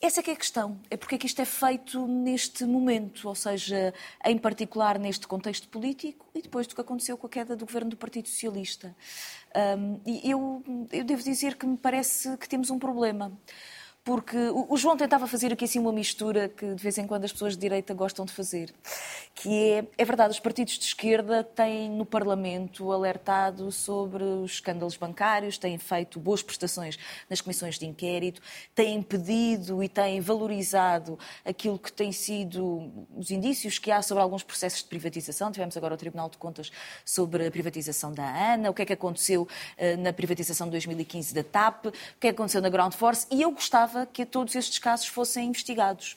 [0.00, 0.80] Essa é que é a questão.
[0.88, 3.92] É porque é que isto é feito neste momento, ou seja,
[4.24, 7.90] em particular neste contexto político e depois do que aconteceu com a queda do governo
[7.90, 8.94] do Partido Socialista.
[9.76, 13.36] Um, e eu, eu devo dizer que me parece que temos um problema
[14.08, 17.32] porque o João tentava fazer aqui assim uma mistura que de vez em quando as
[17.32, 18.72] pessoas de direita gostam de fazer,
[19.34, 24.96] que é, é verdade, os partidos de esquerda têm no Parlamento alertado sobre os escândalos
[24.96, 28.40] bancários, têm feito boas prestações nas comissões de inquérito,
[28.74, 34.42] têm pedido e têm valorizado aquilo que têm sido os indícios que há sobre alguns
[34.42, 35.52] processos de privatização.
[35.52, 36.72] Tivemos agora o Tribunal de Contas
[37.04, 41.34] sobre a privatização da ANA, o que é que aconteceu eh, na privatização de 2015
[41.34, 44.54] da TAP, o que é que aconteceu na Ground Force, e eu gostava que todos
[44.54, 46.16] estes casos fossem investigados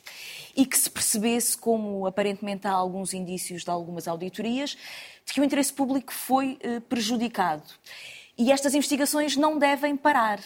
[0.55, 4.77] e que se percebesse, como aparentemente há alguns indícios de algumas auditorias,
[5.25, 7.63] de que o interesse público foi eh, prejudicado.
[8.37, 10.39] E estas investigações não devem parar.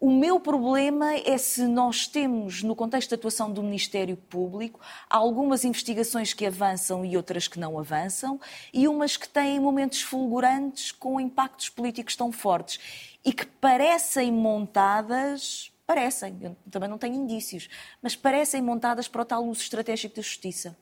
[0.00, 4.78] O meu problema é se nós temos, no contexto de atuação do Ministério Público,
[5.08, 8.38] algumas investigações que avançam e outras que não avançam,
[8.70, 12.78] e umas que têm momentos fulgurantes com impactos políticos tão fortes
[13.24, 17.68] e que parecem montadas Parecem, eu também não tenho indícios,
[18.02, 20.76] mas parecem montadas para o tal uso estratégico da justiça.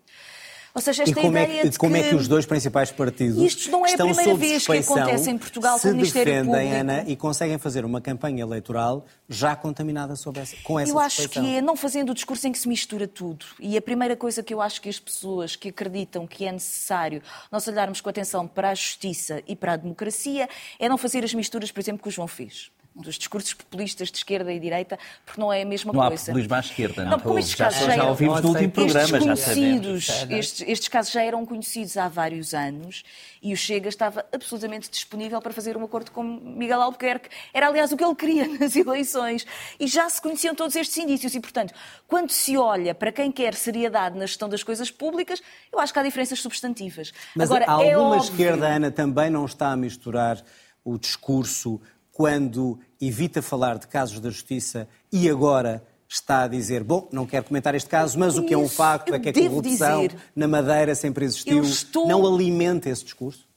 [0.75, 2.01] Ou seja, esta e como ideia é que, de como que...
[2.01, 5.37] é que os dois principais partidos Isto não é a primeira vez que acontece em
[5.37, 6.81] Portugal com o Ministério defendem, Público.
[6.81, 11.45] Ana, e conseguem fazer uma campanha eleitoral já contaminada essa, com essa Eu acho suspeição.
[11.45, 13.45] que é não fazendo o discurso em que se mistura tudo.
[13.61, 17.23] E a primeira coisa que eu acho que as pessoas que acreditam que é necessário
[17.51, 21.35] nós olharmos com atenção para a justiça e para a democracia é não fazer as
[21.35, 25.41] misturas, por exemplo, que o João fez dos discursos populistas de esquerda e direita, porque
[25.41, 26.15] não é a mesma não coisa.
[26.15, 27.11] Não há populismo à esquerda, não.
[27.13, 30.09] não como estes casos já, já, já ouvimos no último programa, já sabemos.
[30.29, 33.03] Estes, estes casos já eram conhecidos há vários anos
[33.43, 37.29] e o Chega estava absolutamente disponível para fazer um acordo com Miguel Albuquerque.
[37.53, 39.45] Era, aliás, o que ele queria nas eleições.
[39.81, 41.35] E já se conheciam todos estes indícios.
[41.35, 41.75] E, portanto,
[42.07, 45.99] quando se olha para quem quer seriedade na gestão das coisas públicas, eu acho que
[45.99, 47.13] há diferenças substantivas.
[47.35, 48.31] Mas Agora, alguma é óbvio...
[48.31, 50.43] esquerda, Ana, também não está a misturar
[50.85, 51.81] o discurso
[52.13, 57.47] quando evita falar de casos da justiça e agora está a dizer, bom, não quero
[57.47, 60.47] comentar este caso, mas o que é um facto é que a corrupção dizer, na
[60.47, 61.63] Madeira sempre existiu.
[61.63, 62.07] Estou...
[62.07, 63.49] Não alimenta esse discurso?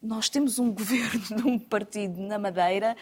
[0.00, 2.96] Nós temos um governo de um partido na Madeira,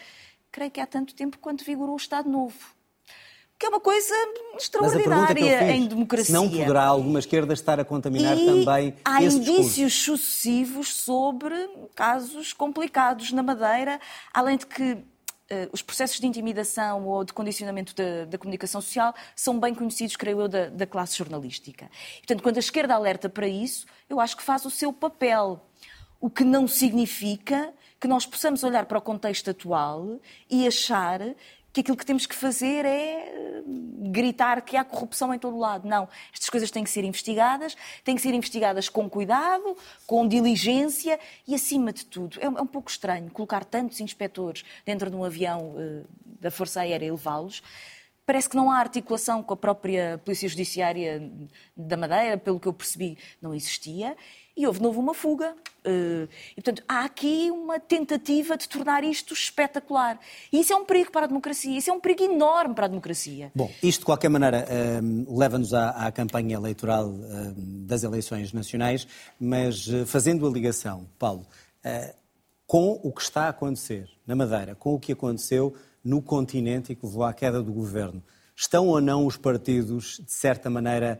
[0.51, 2.80] creio que há tanto tempo quanto vigorou o Estado Novo
[3.61, 4.15] que é uma coisa
[4.57, 6.33] extraordinária em democracia.
[6.33, 10.17] Não poderá alguma esquerda estar a contaminar e também há esse indícios discurso.
[10.17, 14.01] sucessivos sobre casos complicados na Madeira,
[14.33, 15.03] além de que uh,
[15.71, 20.41] os processos de intimidação ou de condicionamento da, da, comunicação social são bem conhecidos, creio
[20.41, 21.87] eu, da, da classe jornalística.
[22.17, 25.63] Portanto, quando a esquerda alerta para isso, eu acho que faz o seu papel.
[26.19, 30.19] O que não significa que nós possamos olhar para o contexto atual
[30.49, 31.21] e achar
[31.73, 33.63] que aquilo que temos que fazer é eh,
[34.09, 35.87] gritar que há corrupção em todo lado.
[35.87, 36.07] Não.
[36.33, 41.55] Estas coisas têm que ser investigadas, têm que ser investigadas com cuidado, com diligência e,
[41.55, 45.75] acima de tudo, é um é pouco estranho colocar tantos inspectores dentro de um avião
[45.75, 47.63] uh, da Força Aérea e levá-los.
[48.25, 51.29] Parece que não há articulação com a própria Polícia Judiciária
[51.75, 54.15] da Madeira, pelo que eu percebi, não existia
[54.55, 55.55] e houve de novo uma fuga.
[55.83, 60.19] Eh, e, portanto, há aqui uma tentativa de tornar isto espetacular.
[60.51, 62.87] E isso é um perigo para a democracia, isso é um perigo enorme para a
[62.87, 63.51] democracia.
[63.55, 69.07] Bom, isto de qualquer maneira eh, leva-nos à, à, campanha eleitoral um, das eleições nacionais,
[69.39, 71.45] mas fazendo a ligação, Paulo,
[72.67, 76.95] com o que está a acontecer na Madeira, com o que aconteceu no continente e
[76.95, 78.23] que levou à queda do governo,
[78.55, 81.19] estão ou não os partidos, de certa maneira,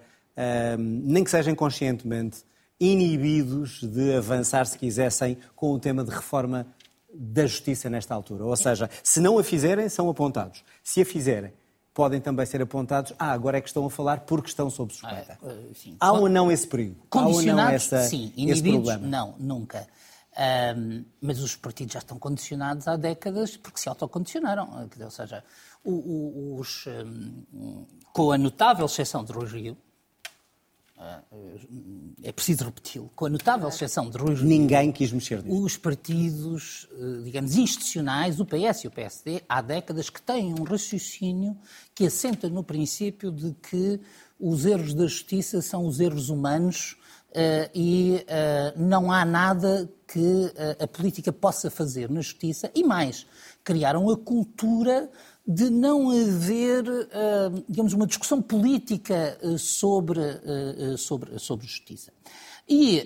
[0.77, 2.43] nem que sejam conscientemente,
[2.81, 6.65] inibidos de avançar, se quisessem, com o tema de reforma
[7.13, 8.43] da justiça nesta altura.
[8.45, 10.63] Ou seja, se não a fizerem, são apontados.
[10.83, 11.53] Se a fizerem,
[11.93, 15.37] podem também ser apontados, ah, agora é que estão a falar porque estão sob suspeita.
[15.43, 15.95] Ah, sim.
[15.99, 16.95] Há ou não esse perigo?
[17.11, 18.33] Há ou não Condicionados, essa, sim.
[18.35, 19.87] Inibidos, não, nunca.
[20.35, 24.87] Ahm, mas os partidos já estão condicionados há décadas porque se autocondicionaram.
[25.03, 25.43] Ou seja,
[25.83, 29.90] o- o- os, ahm, com a notável exceção de Rui Rio, ah,
[32.23, 35.63] é preciso repeti-lo, com a notável exceção de Rui Rio, Ninguém quis mexer nisso.
[35.63, 40.63] os partidos, eh, digamos, institucionais, o PS e o PSD, há décadas que têm um
[40.63, 41.57] raciocínio
[41.95, 43.99] que assenta no princípio de que
[44.39, 46.97] os erros da justiça são os erros humanos
[47.33, 52.69] eh, e eh, não há nada que a política possa fazer na justiça.
[52.75, 53.25] E mais,
[53.63, 55.09] criaram a cultura
[55.47, 62.13] de não haver, eh, digamos, uma discussão política eh, sobre, eh, sobre, sobre justiça.
[62.69, 63.05] E,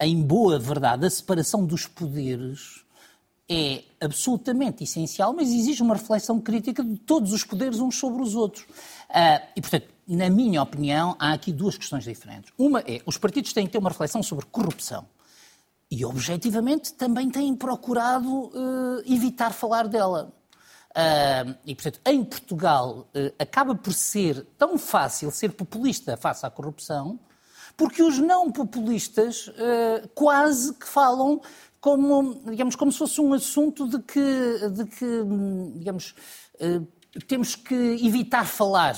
[0.00, 2.84] em boa verdade, a separação dos poderes
[3.50, 8.34] é absolutamente essencial, mas exige uma reflexão crítica de todos os poderes uns sobre os
[8.34, 8.64] outros.
[9.54, 12.50] E, portanto, na minha opinião, há aqui duas questões diferentes.
[12.56, 15.04] Uma é, os partidos têm que ter uma reflexão sobre corrupção.
[15.90, 18.50] E, objetivamente, também têm procurado
[19.04, 20.32] evitar falar dela.
[21.64, 27.20] E, portanto, em Portugal eh, acaba por ser tão fácil ser populista face à corrupção,
[27.76, 31.40] porque os não populistas eh, quase que falam
[31.80, 36.16] como, digamos, como se fosse um assunto de que, de que hum, digamos,
[36.58, 36.80] eh,
[37.28, 38.96] temos que evitar falar.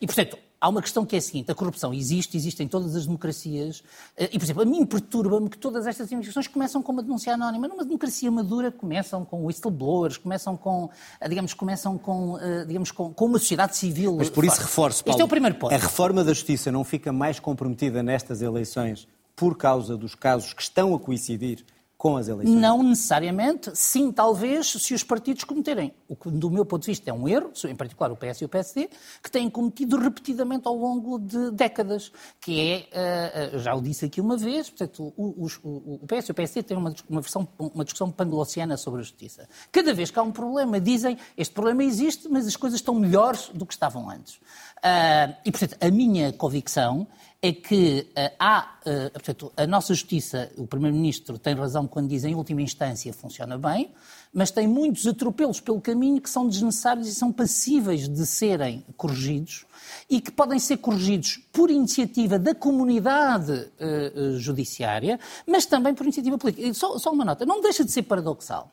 [0.00, 2.94] E, portanto, há uma questão que é a seguinte: a corrupção existe, existe em todas
[2.94, 3.82] as democracias.
[4.16, 7.32] eh, E, por exemplo, a mim perturba-me que todas estas investigações começam com uma denúncia
[7.34, 7.66] anónima.
[7.68, 13.12] Numa democracia madura, começam com whistleblowers, começam com, eh, digamos, começam com, eh, digamos, com,
[13.12, 14.16] com uma sociedade civil.
[14.16, 14.66] Mas por isso forte.
[14.68, 15.72] reforço, Paulo, Este é o primeiro ponto.
[15.74, 20.62] a reforma da justiça não fica mais comprometida nestas eleições por causa dos casos que
[20.62, 21.64] estão a coincidir
[22.00, 22.58] com as eleições?
[22.58, 27.10] Não necessariamente, sim, talvez, se os partidos cometerem, o que do meu ponto de vista
[27.10, 28.88] é um erro, em particular o PS e o PSD,
[29.22, 32.10] que têm cometido repetidamente ao longo de décadas,
[32.40, 36.28] que é, eh, eh, já o disse aqui uma vez, portanto, o, o- o PS
[36.28, 39.46] e o PSD têm uma, uma, versão, uma discussão panglossiana sobre a justiça.
[39.70, 43.50] Cada vez que há um problema, dizem, este problema existe, mas as coisas estão melhores
[43.52, 44.40] do que estavam antes.
[44.82, 47.06] Ah, e, portanto, a minha convicção
[47.42, 52.24] é que ah, há, ah, portanto, a nossa justiça, o Primeiro-Ministro tem razão quando diz
[52.24, 53.92] em última instância funciona bem,
[54.32, 59.64] mas tem muitos atropelos pelo caminho que são desnecessários e são passíveis de serem corrigidos
[60.08, 66.36] e que podem ser corrigidos por iniciativa da comunidade ah, judiciária, mas também por iniciativa
[66.36, 66.68] política.
[66.68, 68.70] E Só, só uma nota, não deixa de ser paradoxal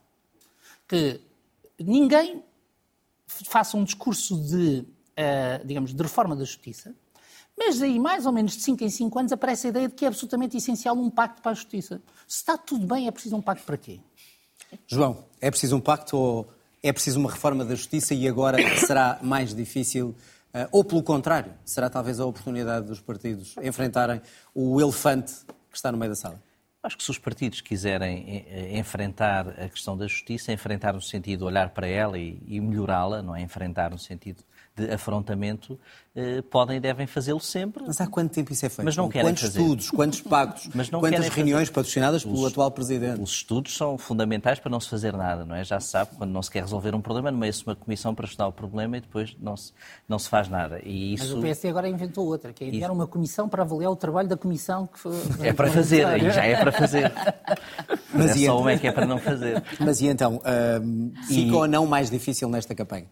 [0.86, 1.22] que
[1.80, 2.44] ninguém
[3.28, 4.86] faça um discurso de,
[5.66, 6.96] digamos, de reforma da justiça,
[7.58, 10.06] mas daí, mais ou menos de 5 em 5 anos, aparece a ideia de que
[10.06, 12.02] é absolutamente essencial um pacto para a justiça.
[12.28, 14.00] Se está tudo bem, é preciso um pacto para quê?
[14.86, 16.48] João, é preciso um pacto ou
[16.84, 20.16] é preciso uma reforma da justiça e agora será mais difícil?
[20.54, 24.22] eh, Ou, pelo contrário, será talvez a oportunidade dos partidos enfrentarem
[24.54, 25.34] o elefante
[25.72, 26.42] que está no meio da sala?
[26.84, 31.40] Acho que se os partidos quiserem eh, enfrentar a questão da justiça, enfrentar no sentido
[31.40, 33.42] de olhar para ela e, e melhorá-la, não é?
[33.42, 34.44] Enfrentar no sentido
[34.78, 35.80] de afrontamento,
[36.16, 37.84] eh, podem e devem fazê-lo sempre.
[37.88, 38.86] Mas há quanto tempo isso é feito?
[38.86, 39.60] Mas não querem Quantos fazer.
[39.60, 41.42] estudos, quantos pactos, Mas não quantas querem fazer.
[41.42, 43.22] reuniões patrocinadas pelo Os- atual Presidente?
[43.22, 45.64] Os estudos são fundamentais para não se fazer nada, não é?
[45.64, 48.48] Já se sabe, quando não se quer resolver um problema, nomeia-se uma comissão para estudar
[48.48, 49.74] o problema e depois não se,
[50.08, 50.80] não se faz nada.
[50.84, 53.92] E Mas isso o PSD agora inventou outra, que é enviar uma comissão para avaliar
[53.92, 55.14] o trabalho da comissão que foi...
[55.42, 57.12] é para fazer, aí já é para fazer.
[58.14, 58.60] Mas Mas é e só então?
[58.60, 59.64] uma é que é para não fazer.
[59.80, 60.42] Mas e então,
[60.82, 63.06] hum, fica E- ou não mais difícil nesta campanha?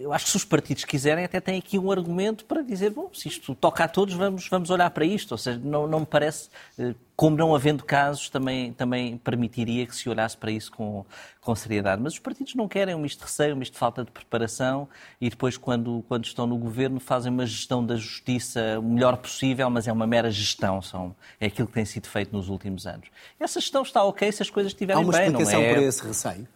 [0.00, 3.10] Eu acho que se os partidos quiserem, até têm aqui um argumento para dizer, bom,
[3.12, 5.32] se isto toca a todos, vamos, vamos olhar para isto.
[5.32, 9.94] Ou seja, não, não me parece, eh, como não havendo casos, também, também permitiria que
[9.94, 11.04] se olhasse para isso com,
[11.40, 12.02] com seriedade.
[12.02, 14.88] Mas os partidos não querem um misto de receio, um misto de falta de preparação
[15.20, 19.68] e depois, quando, quando estão no governo, fazem uma gestão da justiça o melhor possível,
[19.70, 20.80] mas é uma mera gestão.
[20.82, 23.08] São, é aquilo que tem sido feito nos últimos anos.
[23.38, 25.72] Essa gestão está ok se as coisas Há estiverem uma bem, não explicação é?
[25.72, 26.55] para esse receio?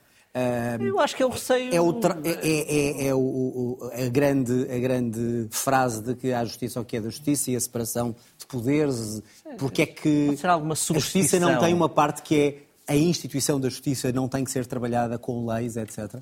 [0.81, 1.75] Eu acho que é o receio...
[1.75, 6.14] É, o tra- é- é- é- é o- o- a, grande, a grande frase de
[6.14, 9.23] que há justiça o que é da justiça e a separação de poderes.
[9.59, 12.97] Porque é que Pode ser alguma a justiça não tem uma parte que é a
[12.97, 16.16] instituição da justiça não tem que ser trabalhada com leis, etc.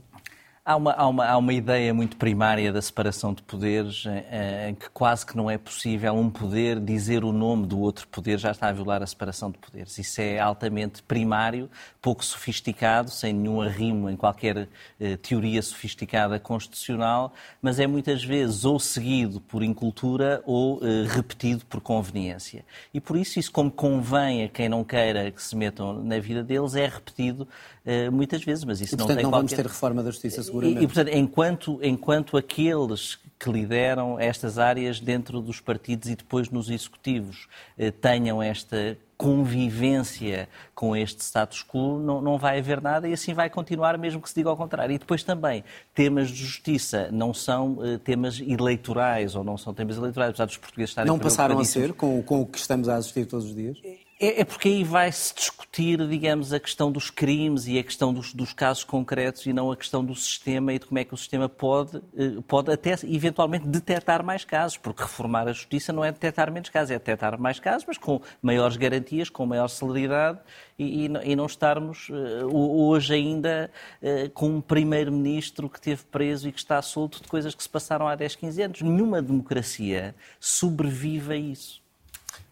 [0.68, 4.74] Há uma, há, uma, há uma ideia muito primária da separação de poderes eh, em
[4.74, 8.50] que quase que não é possível um poder dizer o nome do outro poder, já
[8.50, 9.97] está a violar a separação de poderes.
[9.97, 11.70] Isso é altamente primário,
[12.03, 14.68] pouco sofisticado, sem nenhum arrimo em qualquer
[15.01, 17.32] eh, teoria sofisticada constitucional,
[17.62, 22.62] mas é muitas vezes ou seguido por incultura ou eh, repetido por conveniência.
[22.93, 26.45] E por isso, isso como convém a quem não queira que se metam na vida
[26.45, 27.49] deles, é repetido
[27.86, 29.47] eh, muitas vezes, mas isso E, não portanto, tem não qualquer...
[29.47, 30.80] vamos ter reforma da justiça, seguramente.
[30.80, 36.50] E, e portanto, enquanto, enquanto aqueles que lideram estas áreas dentro dos partidos e depois
[36.50, 37.48] nos executivos
[37.78, 43.34] eh, tenham esta convivência com este status quo, não, não vai haver nada e assim
[43.34, 44.94] vai continuar, mesmo que se diga ao contrário.
[44.94, 49.96] E depois também, temas de justiça não são uh, temas eleitorais ou não são temas
[49.96, 51.11] eleitorais, apesar dos portugueses estarem...
[51.11, 53.78] Não passaram a ser com, com o que estamos a assistir todos os dias?
[54.21, 58.35] É, é, porque aí vai-se discutir, digamos, a questão dos crimes e a questão dos,
[58.35, 61.16] dos, casos concretos e não a questão do sistema e de como é que o
[61.16, 66.11] sistema pode, eh, pode até eventualmente detectar mais casos, porque reformar a justiça não é
[66.11, 70.41] detectar menos casos, é detectar mais casos, mas com maiores garantias, com maior celeridade
[70.77, 73.71] e, e, e não estarmos uh, hoje ainda
[74.03, 77.69] uh, com um primeiro-ministro que esteve preso e que está solto de coisas que se
[77.69, 78.83] passaram há 10, 15 anos.
[78.83, 81.87] Nenhuma democracia sobrevive a isso.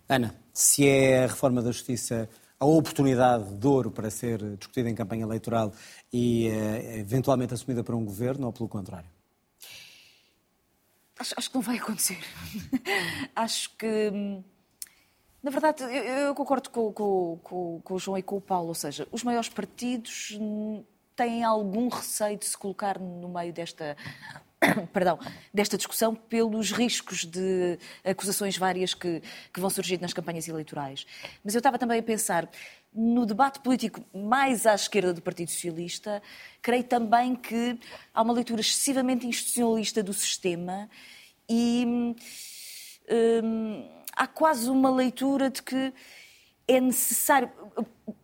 [0.08, 2.28] Ana, se é a reforma da justiça
[2.58, 5.72] a oportunidade de ouro para ser discutida em campanha eleitoral
[6.12, 9.10] e uh, eventualmente assumida por um governo ou pelo contrário?
[11.18, 12.18] Acho, acho que não vai acontecer.
[13.34, 14.10] acho que.
[15.42, 18.68] Na verdade, eu, eu concordo com, com, com, com, o João e com o Paulo,
[18.68, 20.38] ou seja, os maiores partidos
[21.14, 23.96] têm algum receio de se colocar no meio desta
[24.92, 25.18] perdão,
[25.52, 31.06] desta discussão pelos riscos de acusações várias que, que vão surgir nas campanhas eleitorais.
[31.44, 32.48] Mas eu estava também a pensar,
[32.92, 36.22] no debate político mais à esquerda do Partido Socialista,
[36.62, 37.78] creio também que
[38.14, 40.88] há uma leitura excessivamente institucionalista do sistema
[41.48, 42.14] e hum,
[44.12, 45.92] há quase uma leitura de que
[46.66, 47.50] é necessário.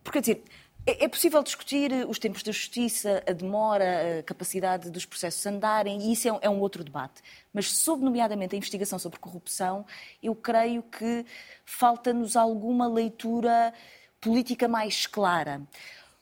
[0.03, 0.43] Porque, quer dizer,
[0.85, 6.01] é, é possível discutir os tempos da justiça, a demora, a capacidade dos processos andarem,
[6.01, 7.21] e isso é um, é outro debate.
[7.53, 9.85] Mas, sob nomeadamente a investigação sobre corrupção,
[10.21, 11.25] eu creio que
[11.65, 13.73] falta-nos alguma leitura
[14.19, 15.61] política mais clara.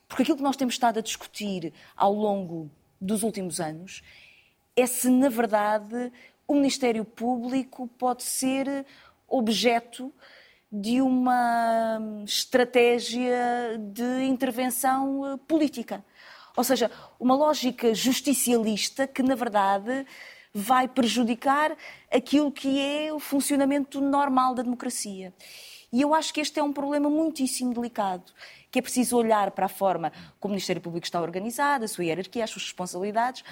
[0.07, 4.03] Porque aquilo que nós temos estado a discutir ao longo dos últimos anos
[4.75, 6.11] é se, na verdade,
[6.47, 8.85] o Ministério Público pode ser
[9.27, 10.13] objeto
[10.71, 16.03] de uma estratégia de intervenção eh, política.
[16.55, 20.05] Ou seja, uma lógica justicialista que, na verdade,
[20.53, 21.75] vai prejudicar
[22.11, 25.33] aquilo que é o funcionamento normal da democracia.
[25.91, 28.31] E eu acho que este é um problema muitíssimo delicado,
[28.69, 32.05] que é preciso olhar para a forma como o Ministério Público está organizado, a sua
[32.05, 33.43] hierarquia, as suas responsabilidades.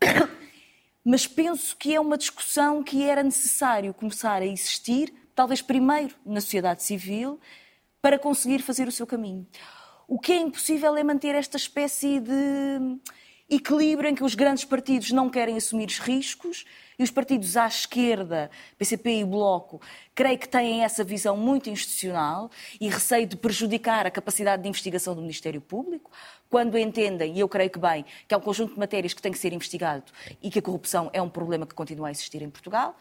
[1.04, 6.40] Mas penso que é uma discussão que era necessário começar a existir talvez primeiro na
[6.40, 7.38] sociedade civil,
[8.02, 9.46] para conseguir fazer o seu caminho.
[10.08, 12.98] O que é impossível é manter esta espécie de
[13.48, 16.64] equilíbrio em que os grandes partidos não querem assumir os riscos
[16.98, 19.80] e os partidos à esquerda, PCP e Bloco,
[20.12, 25.14] creio que têm essa visão muito institucional e receio de prejudicar a capacidade de investigação
[25.14, 26.10] do Ministério Público,
[26.50, 29.30] quando entendem, e eu creio que bem, que há um conjunto de matérias que tem
[29.30, 30.10] que ser investigado
[30.42, 32.96] e que a corrupção é um problema que continua a existir em Portugal,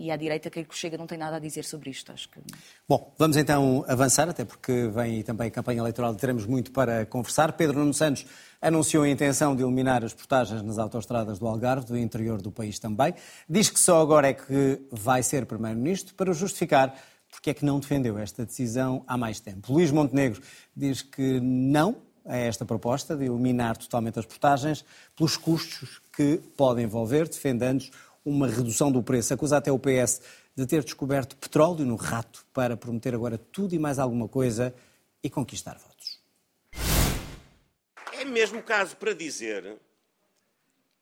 [0.00, 2.10] e à direita que Chega não tem nada a dizer sobre isto.
[2.10, 2.40] Acho que...
[2.88, 7.04] Bom, vamos então avançar, até porque vem também a campanha eleitoral e teremos muito para
[7.04, 7.52] conversar.
[7.52, 8.24] Pedro Nuno Santos
[8.62, 12.78] anunciou a intenção de eliminar as portagens nas autoestradas do Algarve, do interior do país
[12.78, 13.14] também.
[13.46, 16.94] Diz que só agora é que vai ser Primeiro-Ministro para justificar
[17.30, 19.72] porque é que não defendeu esta decisão há mais tempo.
[19.72, 20.42] Luís Montenegro
[20.74, 24.84] diz que não a esta proposta de eliminar totalmente as portagens
[25.16, 27.84] pelos custos que podem envolver, defendendo
[28.24, 29.34] uma redução do preço.
[29.34, 30.20] Acusa até o PS
[30.54, 34.74] de ter descoberto petróleo no rato para prometer agora tudo e mais alguma coisa
[35.22, 36.20] e conquistar votos.
[38.12, 39.78] É mesmo caso para dizer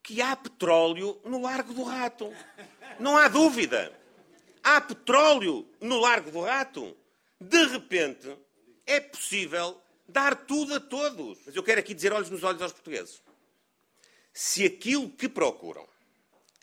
[0.03, 2.33] que há petróleo no Largo do Rato.
[2.99, 3.93] Não há dúvida.
[4.63, 6.97] Há petróleo no Largo do Rato.
[7.41, 8.37] De repente,
[8.87, 11.39] é possível dar tudo a todos.
[11.45, 13.23] Mas eu quero aqui dizer olhos nos olhos aos portugueses.
[14.33, 15.87] Se aquilo que procuram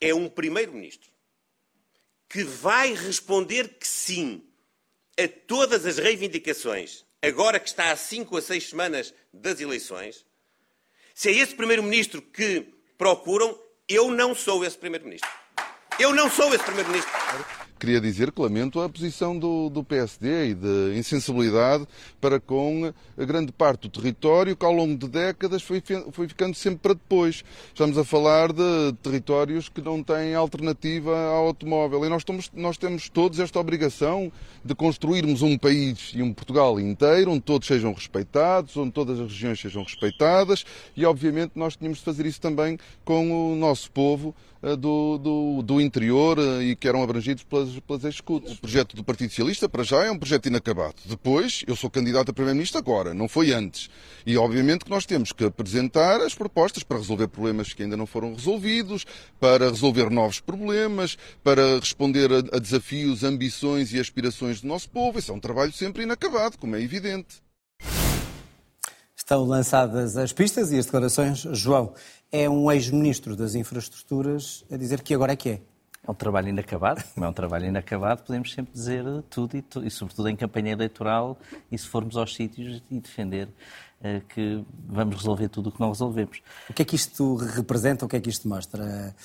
[0.08, 1.10] é um primeiro-ministro
[2.30, 4.43] que vai responder que sim
[5.18, 10.26] a todas as reivindicações, agora que está a cinco a seis semanas das eleições,
[11.14, 15.30] se é esse primeiro-ministro que procuram, eu não sou esse primeiro-ministro.
[15.97, 17.12] Eu não sou esse primeiro-ministro
[17.80, 21.86] queria dizer que lamento a posição do, do PSD e de insensibilidade
[22.20, 26.56] para com a grande parte do território que ao longo de décadas foi, foi ficando
[26.56, 27.44] sempre para depois.
[27.68, 32.78] Estamos a falar de territórios que não têm alternativa ao automóvel e nós, estamos, nós
[32.78, 34.32] temos todos esta obrigação
[34.64, 39.30] de construirmos um país e um Portugal inteiro onde todos sejam respeitados, onde todas as
[39.30, 40.66] regiões sejam respeitadas
[40.96, 44.34] e obviamente nós tínhamos de fazer isso também com o nosso povo
[44.74, 48.53] do, do, do interior eh, e que eram abrangidos pelas pelas, executas.
[48.53, 50.95] O projeto do Partido Socialista, para já, é um projeto inacabado.
[51.05, 53.89] Depois, eu sou candidato a Primeiro-Ministro agora, não foi antes.
[54.26, 58.07] E, obviamente, que nós temos que apresentar as propostas para resolver problemas que ainda não
[58.07, 59.05] foram resolvidos,
[59.39, 65.20] para resolver novos problemas, para responder a, a desafios, ambições e aspirações do nosso povo.
[65.20, 67.45] Esse é um trabalho sempre inacabado, como é evidente.
[69.26, 71.40] Estão lançadas as pistas e as declarações.
[71.52, 71.96] João,
[72.32, 75.62] é um ex-ministro das infraestruturas a dizer que agora é que é.
[76.08, 79.88] É um trabalho inacabado, como é um trabalho inacabado, podemos sempre dizer tudo e, tudo,
[79.88, 81.40] e sobretudo em campanha eleitoral,
[81.72, 85.90] e se formos aos sítios e defender uh, que vamos resolver tudo o que não
[85.90, 86.44] resolvemos.
[86.70, 89.16] O que é que isto representa, o que é que isto mostra?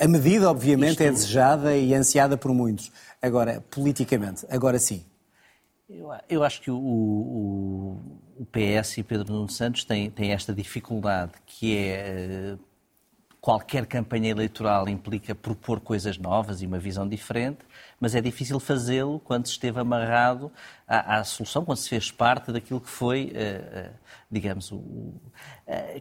[0.00, 1.02] A medida, obviamente, é isto...
[1.02, 2.90] é desejada e ansiada por muitos.
[3.20, 5.04] Agora, politicamente, agora sim.
[5.94, 10.54] Eu, eu acho que o, o, o, PS e Pedro Nuno Santos têm, têm esta
[10.54, 12.56] dificuldade, que é
[13.42, 17.58] qualquer campanha eleitoral implica propor coisas novas e uma visão diferente,
[17.98, 20.50] mas é difícil fazê-lo quando se esteve amarrado
[20.86, 23.94] à, à, solução, quando se fez parte daquilo que foi, uh, uh,
[24.30, 25.20] digamos, o, uh,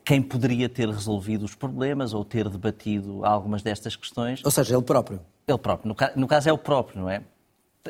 [0.06, 4.46] quem poderia ter resolvido os problemas ou ter debatido algumas destas questões.
[4.46, 5.20] Ou seja, ele próprio.
[5.48, 5.90] Ele próprio.
[5.90, 7.24] No, no caso é o próprio, não é?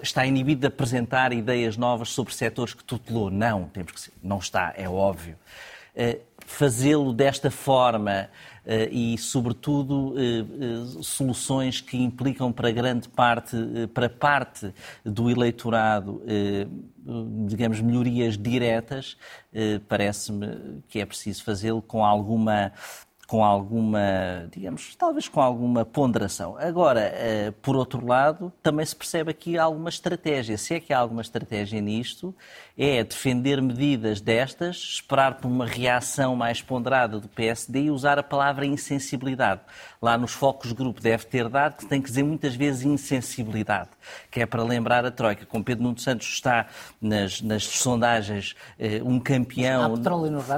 [0.02, 3.30] Está inibido de apresentar ideias novas sobre setores que tutelou.
[3.30, 5.36] Não, temos que não está, é óbvio.
[6.46, 8.30] Fazê-lo desta forma,
[8.66, 13.58] eh, e, sobretudo, eh, eh, soluções que implicam para grande parte,
[13.94, 14.72] para parte
[15.04, 16.22] do eleitorado,
[17.48, 19.18] digamos, melhorias diretas,
[19.88, 22.72] parece-me que é preciso fazê-lo com alguma
[23.32, 26.58] com alguma, digamos, talvez com alguma ponderação.
[26.58, 30.58] Agora, eh, por outro lado, também se percebe aqui alguma estratégia.
[30.58, 32.36] Se é que há alguma estratégia nisto,
[32.78, 38.24] é defender medidas destas, esperar por uma reação mais ponderada do PSD e usar a
[38.24, 39.62] palavra insensibilidade.
[40.02, 43.90] Lá nos focos grupo deve ter dado que tem que dizer muitas vezes insensibilidade,
[44.32, 45.46] que é para lembrar a Troika.
[45.46, 46.66] Como Pedro Nuno Santos está
[47.00, 49.94] nas, nas sondagens eh, um campeão,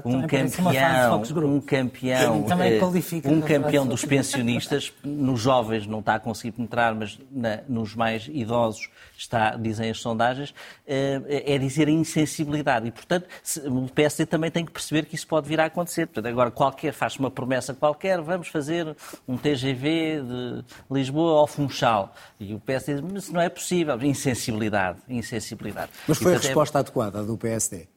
[0.05, 2.33] um campeão, um campeão.
[3.33, 8.29] Um campeão dos pensionistas, nos jovens não está a conseguir penetrar, mas na, nos mais
[8.31, 10.53] idosos está, dizem as sondagens,
[10.87, 12.87] eh, é dizer insensibilidade.
[12.87, 13.27] E, portanto,
[13.65, 16.05] o PSD também tem que perceber que isso pode vir a acontecer.
[16.07, 18.95] Portanto, agora, qualquer, faz uma promessa qualquer, vamos fazer
[19.27, 22.13] um TGV de Lisboa ao Funchal.
[22.39, 23.99] E o PSD diz, mas não é possível.
[24.01, 25.91] Insensibilidade, insensibilidade.
[26.07, 26.81] Mas foi e, portanto, a resposta é...
[26.81, 27.87] adequada do PSD?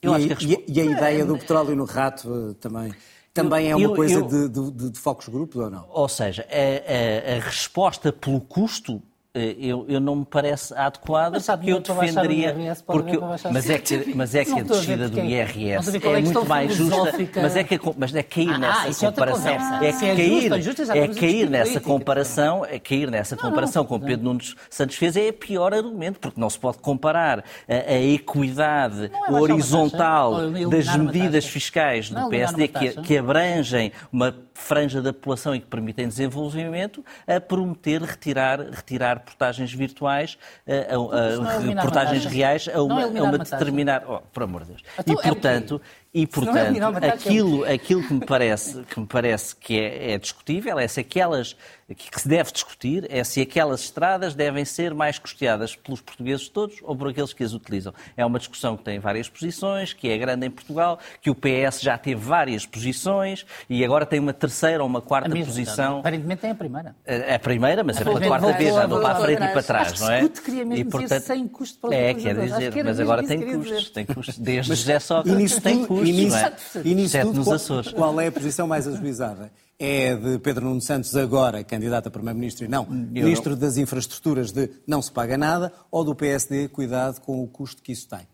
[0.00, 0.72] Eu e, acho que a resposta...
[0.72, 2.94] e, a ideia do petróleo no rato eh, também?
[3.34, 5.86] Também é uma eu, coisa eu, de, de, de, focos grupos ou não?
[5.90, 9.02] Ou seja, a, a, a resposta pelo custo
[9.36, 12.56] eu, eu, não me parece adequada porque eu defenderia
[12.86, 13.22] porque eu,
[13.52, 17.12] mas é que mas é que a descida do IRS é, é muito mais justa
[17.42, 20.52] mas é que mas é cair ah, nessa comparação é, é cair
[20.94, 25.32] é cair nessa comparação é cair nessa comparação com Pedro Nunes Santos fez é o
[25.32, 32.28] pior argumento porque não se pode comparar a, a equidade horizontal das medidas fiscais do
[32.28, 38.60] PSD que, que abrangem uma franja da população e que permitem desenvolvimento a prometer retirar
[38.60, 44.06] retirar reportagens virtuais, a, a, a reportagens reais a uma, a uma determinada.
[44.08, 44.82] Oh, por amor de Deus.
[44.98, 45.80] Então, e, portanto,
[46.16, 50.78] e, é portanto, aquilo, aquilo que me parece que, me parece que é, é discutível
[50.78, 51.54] é se aquelas
[51.94, 56.78] que se deve discutir é se aquelas estradas devem ser mais custeadas pelos portugueses todos
[56.82, 57.94] ou por aqueles que as utilizam.
[58.16, 61.80] É uma discussão que tem várias posições, que é grande em Portugal, que o PS
[61.80, 66.00] já teve várias posições e agora tem uma terceira ou uma quarta posição.
[66.00, 66.96] Aparentemente tem a primeira.
[67.04, 69.62] É a primeira, mas é pela quarta vez, já andou para a frente e para
[69.62, 70.20] trás, não é?
[70.20, 73.40] Acho que queria mesmo e, portanto, sem custo para É, quer dizer, mas agora tem
[73.40, 74.38] custos, tem custos.
[74.38, 76.56] Desde José Sócrates tem custos e nisso, é?
[76.84, 77.92] e nisso tudo, nos Açores.
[77.92, 79.50] Qual, qual é a posição mais ajuizada?
[79.78, 82.84] É de Pedro Nuno Santos, agora candidato a Primeiro-Ministro e não
[83.14, 83.58] Eu Ministro não.
[83.58, 87.92] das Infraestruturas, de não se paga nada, ou do PSD, cuidado com o custo que
[87.92, 88.26] isso tem?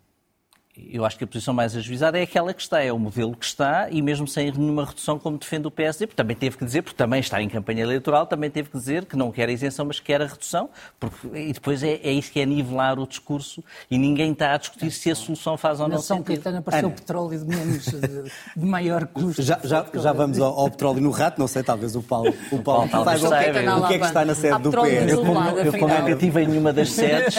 [0.74, 3.44] Eu acho que a posição mais ajuizada é aquela que está, é o modelo que
[3.44, 6.80] está, e mesmo sem nenhuma redução, como defende o PSD, porque também teve que dizer,
[6.80, 9.84] porque também está em campanha eleitoral, também teve que dizer que não quer a isenção,
[9.84, 13.62] mas quer a redução, porque, e depois é, é isso que é nivelar o discurso,
[13.90, 16.06] e ninguém está a discutir se a solução faz ou não sentido.
[16.06, 19.42] São Caetano apareceu o petróleo de menos, de, de maior custo.
[19.42, 22.58] Já, já, já vamos ao, ao, petróleo no rato, não sei, talvez o Paulo, o
[22.62, 25.10] Paulo, Paulo saiba o, que, é, o que é que está na sede do PS.
[25.10, 27.34] Eu, como, eu, como nunca estive em nenhuma das sedes...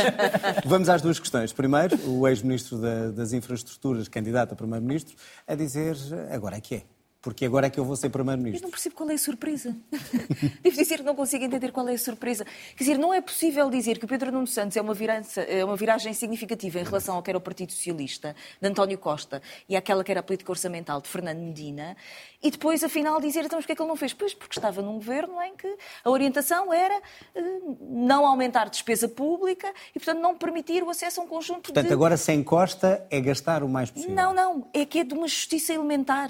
[0.66, 1.52] Vamos às duas questões.
[1.52, 5.16] Primeiro, o ex-ministro da das infraestruturas, candidato a primeiro-ministro,
[5.48, 5.96] a dizer
[6.30, 6.93] agora é que é.
[7.24, 8.64] Porque agora é que eu vou ser Eu Primeiro-Ministro.
[8.64, 9.74] não percebo qual é a surpresa.
[10.62, 12.44] Devo dizer que não consigo entender qual é a surpresa.
[12.76, 15.64] Quer dizer, não é possível dizer que o Pedro Nuno Santos é uma, virança, é
[15.64, 19.76] uma viragem significativa em relação ao que era o Partido Socialista, de António Costa, e
[19.78, 21.96] àquela que era a política orçamental de Fernando Medina,
[22.44, 24.14] e depois, afinal, dizer, então, mas o que é que ele não fez?
[24.14, 27.02] Pois, porque estava num governo em que a orientação era
[27.34, 27.42] eh,
[27.80, 31.94] não aumentar despesa pública e, portanto, não permitir o acesso a um conjunto Portanto, de...
[31.94, 34.14] agora sem Costa é gastar o mais possível.
[34.14, 36.30] Não, não, é que é de uma justiça elementar.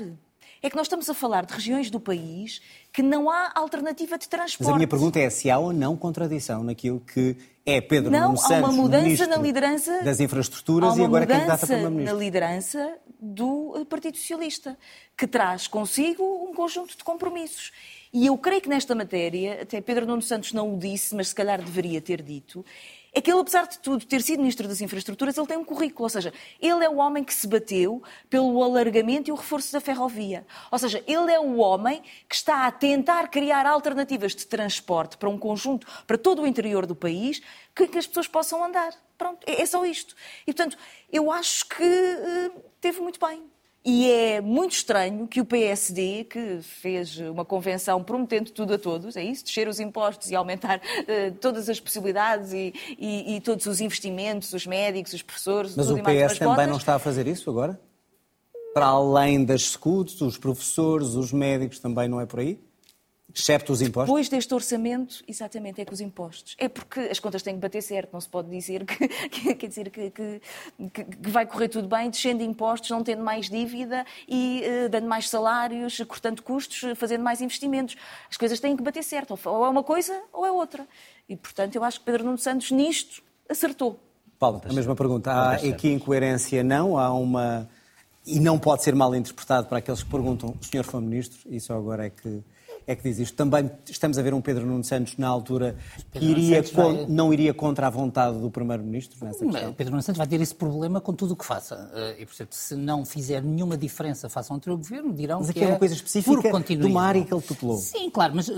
[0.63, 2.61] É que nós estamos a falar de regiões do país
[2.93, 4.63] que não há alternativa de transporte.
[4.63, 7.35] Mas a minha pergunta é se há ou não contradição naquilo que
[7.65, 11.03] é Pedro Não, Nuno há Santos, uma mudança ministro na liderança das Há infraestruturas e
[11.03, 14.77] agora candidato a mudança na liderança do eh, Partido Socialista,
[15.17, 17.73] que traz consigo um conjunto de compromissos.
[18.13, 21.35] E eu creio que nesta matéria, até Pedro Nuno Santos não o disse, mas se
[21.35, 22.63] calhar deveria ter dito,
[23.13, 26.05] é que ele, apesar de tudo, ter sido Ministro das Infraestruturas, ele tem um currículo.
[26.05, 29.79] Ou seja, ele é o homem que se bateu pelo alargamento e o reforço da
[29.79, 30.45] ferrovia.
[30.71, 35.29] Ou seja, ele é o homem que está a tentar criar alternativas de transporte para
[35.29, 37.39] um conjunto, para todo o interior do país,
[37.75, 38.93] que, que as pessoas possam andar.
[39.15, 40.15] Pronto, é, é só isto.
[40.47, 40.75] E, portanto,
[41.11, 42.51] eu acho que eh,
[42.81, 43.52] teve muito bem.
[43.85, 49.17] E é muito estranho que o PSD, que fez uma convenção prometendo tudo a todos,
[49.17, 49.43] é isso?
[49.43, 54.53] Descer os impostos e aumentar eh, todas as possibilidades e, e- e todos os investimentos,
[54.53, 56.67] os médicos, os professores, Mas o PS também botas.
[56.69, 57.77] não está a fazer isso agora?
[58.73, 62.57] Para além das SCUDs, os professores, os médicos, também não é por aí?
[63.35, 64.05] Excepto os impostos?
[64.07, 66.55] Depois deste orçamento, exatamente, é com os impostos.
[66.59, 69.67] É porque as contas têm que bater certo, não se pode dizer que, que- quer
[69.67, 70.41] dizer, que, que-
[70.93, 75.27] que- vai correr tudo bem, descendo impostos, não tendo mais dívida e eh, dando mais
[75.29, 77.95] salários, cortando custos, fazendo mais investimentos.
[78.29, 80.87] As coisas têm que bater certo, ou é uma coisa ou é outra.
[81.27, 83.99] E, portanto, eu acho que Pedro Nuno Santos nisto acertou.
[84.37, 85.31] Paulo, a mesma pergunta.
[85.31, 86.63] Há aqui incoerência?
[86.63, 86.97] Não?
[86.99, 87.67] Há uma.
[88.25, 91.39] E não pode ser mal interpretado para aqueles que perguntam: o senhor foi ministro?
[91.49, 92.43] E só agora é que,
[92.85, 93.35] é que diz isto.
[93.35, 95.75] Também estamos a ver um Pedro Nuno Santos na altura
[96.11, 99.73] que iria vai- não iria contra a vontade do primeiro-ministro nessa questão.
[99.73, 101.89] Pedro Nuno Santos vai ter esse problema com tudo o que faça.
[101.93, 105.63] Eh, E, portanto, se não fizer nenhuma diferença face ao anterior governo, dirão Mas que
[105.63, 107.77] é uma coisa específica de uma área que ele tutelou.
[107.77, 108.53] Sim, claro, mas eh,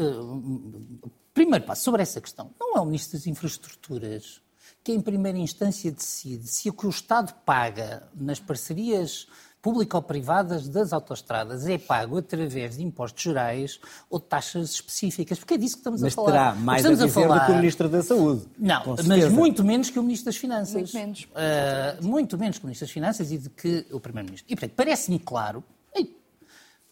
[1.34, 2.52] primeiro passo sobre essa questão.
[2.60, 4.42] Não é o Ministro das Infraestruturas
[4.84, 9.28] que, em primeira instância, decide se o que o Estado paga nas parcerias
[9.66, 15.58] público-privadas das autoestradas é pago através de impostos gerais ou de taxas específicas, porque é
[15.58, 16.32] disso que estamos Mas a falar.
[16.32, 18.42] terá O que mais a estamos dizer do falar- que o Ministro da Saúde.
[18.60, 20.74] não, com mas muito menos que o Ministro das Finanças.
[20.76, 21.28] Muito menos.
[21.34, 24.46] Ah, muito menos que o Ministro das Finanças e de que o Primeiro-Ministro.
[24.52, 25.64] E, portanto, parece-me claro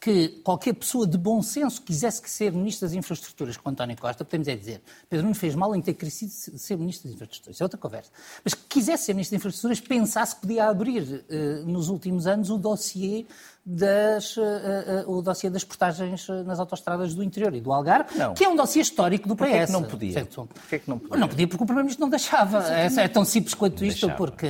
[0.04, 4.26] que qualquer pessoa de bom senso quisesse que ser Ministro das Infraestruturas com António Costa,
[4.26, 7.64] podemos é dizer, Pedro Nuno fez mal em ter querido ser Ministro das Infraestruturas, é
[7.64, 8.12] outra conversa.
[8.44, 12.50] Mas que quisesse ser Ministro das Infraestruturas, pensasse que podia abrir eh, nos últimos anos
[12.50, 13.26] o dossiê
[13.66, 18.34] das, eh, eh, o dossiê das portagens nas autoestradas do interior e do Algarve, Não.
[18.34, 19.40] que é um dossiê histórico do PS.
[19.48, 20.14] Porquê é que não podia?
[20.14, 20.50] Certo?
[20.54, 21.18] Porquê é que não podia?
[21.18, 22.62] Não podia porque o Primeiro-Ministro não deixava.
[22.70, 24.50] É, é tão simples quanto isto, porque,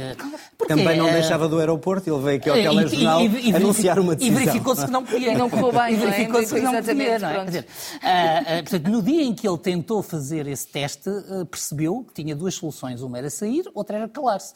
[0.58, 0.74] porque...
[0.74, 3.56] Também não eh, deixava do aeroporto, ele veio aqui ao e- telejornal e- e- e
[3.56, 4.40] anunciar uma E decisão.
[4.40, 5.38] verificou-se que não podia.
[5.38, 5.98] Não correu bem, E é?
[5.98, 6.80] verificou-se que não podia,
[7.16, 7.46] Exatamente, não é?
[7.46, 7.68] dizer,
[8.02, 11.10] ah, portanto, no dia em que ele tentou fazer esse teste,
[11.52, 13.02] percebeu que tinha duas soluções.
[13.04, 14.56] Uma era sair, outra era calar-se.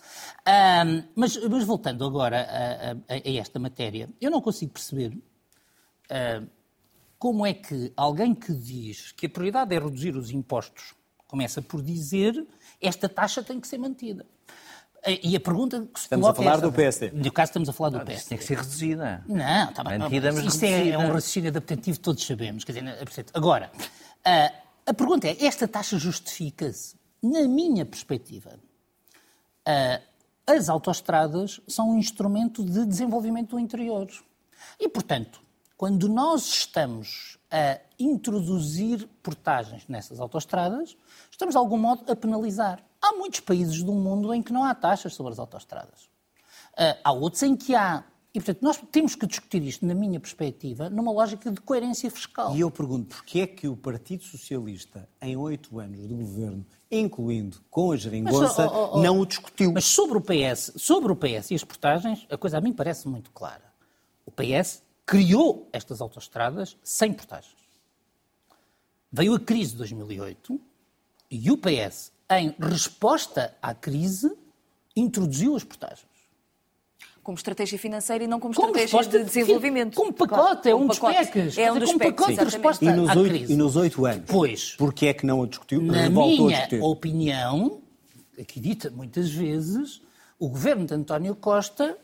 [1.16, 5.18] Mas, mas voltando agora a, a- a esta matéria, eu não consigo perceber
[6.10, 6.44] ah,
[7.20, 10.96] como é que alguém que diz que a prioridade é reduzir os impostos
[11.28, 12.48] começa por dizer
[12.82, 14.26] esta taxa tem que ser mantida.
[15.06, 16.68] E a pergunta que se Estamos a coloca é falar esta.
[16.68, 17.12] do PSD.
[17.12, 18.30] No caso, estamos a falar do Isso PSD.
[18.30, 19.24] tem que ser reduzida.
[19.28, 20.00] Não, está bem.
[20.00, 22.64] Mantida, mas isto é, é um raciocínio adaptativo, todos sabemos.
[22.64, 23.72] Quer dizer, agora,
[24.26, 24.52] ah,
[24.86, 26.96] a pergunta é, esta taxa justifica-se?
[27.22, 28.60] Na minha perspectiva,
[29.66, 30.02] ah,
[30.46, 34.08] as autoestradas são um instrumento de desenvolvimento do interior.
[34.80, 35.42] E, portanto,
[35.78, 40.98] quando nós estamos a introduzir portagens nessas autoestradas,
[41.32, 42.84] estamos, de algum modo, a penalizar.
[43.02, 46.10] Há muitos países do mundo em que não há taxas sobre as autoestradas.
[46.76, 48.04] Ah, há outros em que há.
[48.34, 52.56] E, portanto, nós temos que discutir isto, na minha perspectiva, numa lógica de coerência fiscal.
[52.56, 57.58] E eu pergunto, porquê é que o Partido Socialista, em oito anos de governo, incluindo
[57.70, 59.72] com a geringonça, Mas, oh, oh, oh, não o discutiu?
[59.72, 63.08] Mas sobre o PS, sobre o PS e as portagens, a coisa a mim parece
[63.08, 63.67] muito clara.
[64.28, 67.56] O PS criou estas autoestradas sem portagens.
[69.12, 70.60] Veio a crise de 2008
[71.32, 74.32] e o PS, em resposta à crise,
[74.96, 76.06] introduziu as portagens.
[77.24, 79.96] Como estratégia financeira e não como, Como estratégia de desenvolvimento.
[79.96, 81.32] Como pacote, é Claro, um como dos pacote.
[81.32, 81.58] PECs.
[81.58, 83.54] É um dos PECs, pacote de resposta E nos, à oito, crise.
[83.54, 84.26] e nos oito anos?
[84.28, 84.76] Pois.
[84.76, 85.82] Porquê é que não o discutiu?
[85.82, 86.82] Na Voltou a minha discutir.
[86.84, 87.82] opinião,
[88.40, 90.02] aqui dita muitas vezes,
[90.40, 91.98] o governo de António Costa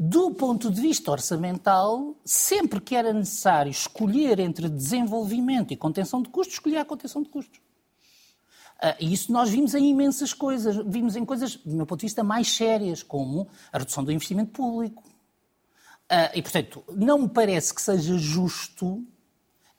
[0.00, 6.28] Do ponto de vista orçamental, sempre que era necessário escolher entre desenvolvimento e contenção de
[6.28, 7.58] custos, escolhia a contenção de custos.
[8.80, 10.76] Uh, e isso nós vimos em imensas coisas.
[10.86, 14.52] Vimos em coisas, do meu ponto de vista, mais sérias, como a redução do investimento
[14.52, 15.02] público.
[15.02, 19.04] Uh, e, portanto, não me parece que seja justo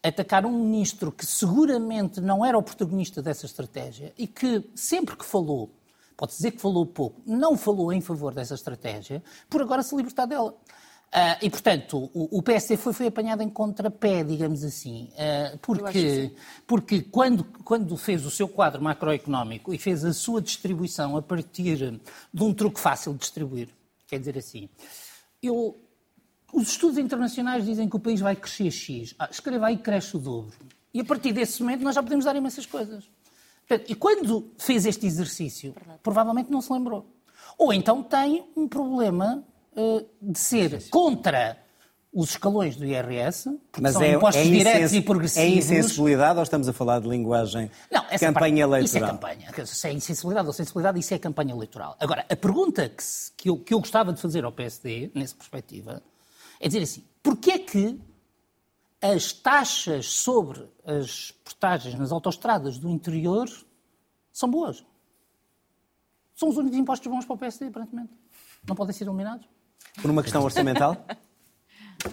[0.03, 5.25] atacar um ministro que seguramente não era o protagonista dessa estratégia e que sempre que
[5.25, 5.78] falou,
[6.19, 10.25] pode dizer que falou pouco, não falou em favor dessa estratégia, por agora se libertar
[10.25, 10.51] dela.
[10.51, 16.35] Uh, e, portanto, o, o PSD foi, foi apanhado em contrapé, digamos assim, uh, porque,
[16.67, 21.97] porque quando, quando fez o seu quadro macroeconómico e fez a sua distribuição a partir
[22.33, 23.69] de um truque fácil de distribuir,
[24.05, 24.69] quer dizer assim,
[25.41, 25.79] eu,
[26.53, 30.19] os estudos internacionais dizem que o país vai crescer X, ah, escreva aí cresce o
[30.19, 30.53] dobro.
[30.93, 33.09] E a partir desse momento nós já podemos dar imensas coisas.
[33.87, 37.05] E quando fez este exercício, provavelmente não se lembrou.
[37.57, 39.43] Ou então tem um problema
[39.75, 41.57] eh, de ser contra
[42.11, 45.57] os escalões do IRS, porque Mas são é, impostos é diretos e É progressivos.
[45.57, 48.83] insensibilidade ou estamos a falar de linguagem Não, essa campanha parte, eleitoral?
[48.83, 49.65] Isso é campanha.
[49.67, 51.95] Se é insensibilidade ou sensibilidade, isso é campanha eleitoral.
[51.99, 55.35] Agora, a pergunta que, se- que eu, que eu gostava de fazer ao PSD, nessa
[55.35, 56.01] perspectiva,
[56.59, 57.99] é dizer assim, porquê é que
[59.01, 63.49] as taxas sobre as portagens nas autoestradas do interior
[64.31, 64.85] são boas?
[66.35, 68.13] São os únicos impostos bons para o PSD, aparentemente.
[68.67, 69.47] Não podem ser eliminados?
[70.01, 70.95] Por uma questão orçamental?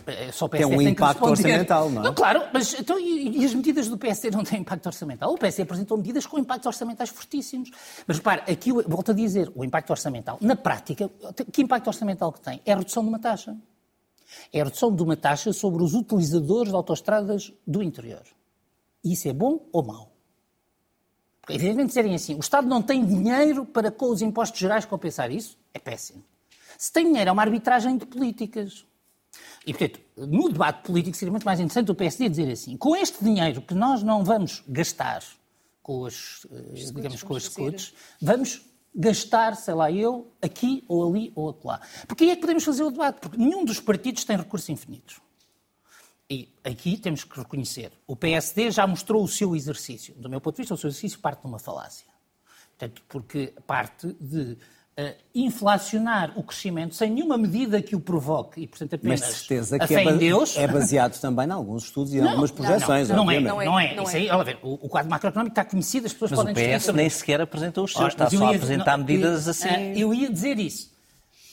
[0.05, 2.13] É só o Tem PSD um que impacto orçamental, não é?
[2.13, 5.33] claro, mas então, e, e as medidas do PSD não têm impacto orçamental?
[5.33, 7.71] O PSD apresentou medidas com impactos orçamentais fortíssimos.
[8.05, 11.09] Mas repare, aqui, volto a dizer, o impacto orçamental, na prática,
[11.53, 12.61] que impacto orçamental que tem?
[12.67, 13.57] É a redução de uma taxa.
[14.53, 18.23] É a redução de uma taxa sobre os utilizadores de autoestradas do interior.
[19.05, 20.13] E isso é bom ou mau?
[21.41, 25.31] Porque, evidentemente, dizerem assim, o Estado não tem dinheiro para, com os impostos gerais, compensar
[25.31, 26.25] isso, é péssimo.
[26.77, 28.85] Se tem dinheiro, é uma arbitragem de políticas.
[29.65, 33.23] E, portanto, no debate político seria muito mais interessante o PSD dizer assim, com este
[33.23, 35.23] dinheiro que nós não vamos gastar
[35.83, 38.66] com as, eh, digamos, com as escudos, vamos
[38.97, 41.81] gastar, sei lá eu, aqui ou ali ou acolá.
[42.09, 45.21] Porque aí é que podemos fazer o debate, porque nenhum dos partidos tem recursos infinitos.
[46.29, 50.15] E aqui temos que reconhecer, o PSD já mostrou o seu exercício.
[50.15, 52.07] Do meu ponto de vista, o seu exercício parte de uma falácia.
[52.71, 54.57] Portanto, porque parte de
[55.35, 59.77] inflacionar o crescimento sem nenhuma medida que o provoque e, portanto, apenas Mas de certeza
[59.77, 60.57] a que fé é, Deus.
[60.57, 63.65] é baseado também em alguns estudos e em algumas projeções, não, não, é, não é,
[63.67, 63.95] Não é, não é.
[63.95, 64.21] não Isso é.
[64.21, 66.77] aí, olha, ver, o, o quadro macroeconómico está conhecido, as pessoas Mas o podem discutir
[66.79, 69.05] PS sobre nem sequer apresentou os seus, está mas eu só a ia- apresentar não,
[69.05, 69.93] medidas eu- assim.
[69.99, 70.91] Eu ia dizer isso.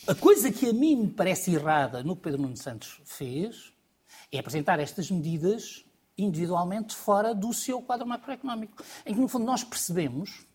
[0.07, 3.73] A coisa que a mim me parece errada no que Pedro Nuno Santos fez
[4.31, 5.83] é apresentar estas medidas
[6.17, 8.81] individualmente fora do seu quadro macroeconómico.
[9.05, 10.45] Em que, no fundo, nós percebemos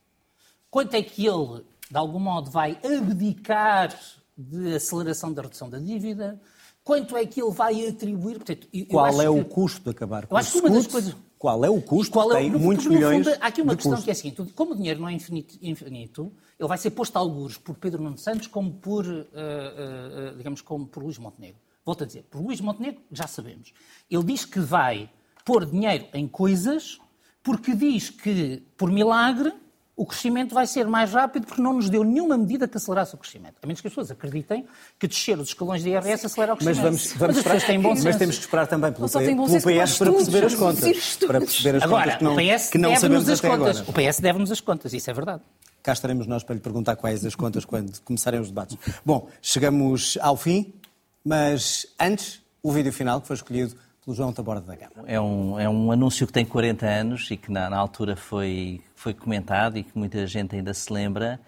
[0.70, 3.98] quanto é que ele, de algum modo, vai abdicar
[4.36, 6.40] de aceleração da redução da dívida,
[6.84, 8.36] quanto é que ele vai atribuir.
[8.36, 10.78] Portanto, Qual é o que- custo de acabar com eu acho o que uma das
[10.86, 10.92] escudo?
[10.92, 12.12] coisas- Qual é o custo?
[12.12, 14.04] qual é, Tem no- muitos no fundo, milhões há aqui uma questão custo.
[14.04, 17.16] que é a seguinte: como o dinheiro não é infinito, infinito, ele vai ser posto
[17.16, 21.60] a algures por Pedro Nuno Santos como por, eh, eh, digamos, como por Luís Montenegro.
[21.84, 23.72] Volto a dizer, por Luís Montenegro já sabemos.
[24.10, 25.08] Ele diz que vai
[25.44, 26.98] pôr dinheiro em coisas
[27.42, 29.52] porque diz que, por milagre,
[29.98, 33.18] o crescimento vai ser mais rápido porque não nos deu nenhuma medida que acelerasse o
[33.18, 33.56] crescimento.
[33.62, 34.64] A menos que as pessoas acreditem
[34.98, 36.84] que descer os escalões de IRS acelera o Mas crescimento.
[36.84, 38.18] vamos, vamos as pessoas esperar, têm bom mas senso.
[38.18, 41.16] temos que esperar também pelo, P- pelo PS para perceber as contas.
[41.26, 43.76] Para perceber as Agora, contas que não, o PS que não sabemos as até contas.
[43.80, 43.90] agora.
[43.90, 45.42] O PS deve-nos as contas, isso é verdade.
[45.82, 48.76] Cá estaremos nós para lhe perguntar quais as contas quando começarem os debates.
[49.04, 50.72] Bom, chegamos ao fim,
[51.24, 53.74] mas antes, o vídeo final que foi escolhido
[54.08, 55.06] pelo João Taborda da Gama.
[55.06, 58.80] É um, é um anúncio que tem 40 anos e que na, na altura foi,
[58.94, 61.38] foi comentado e que muita gente ainda se lembra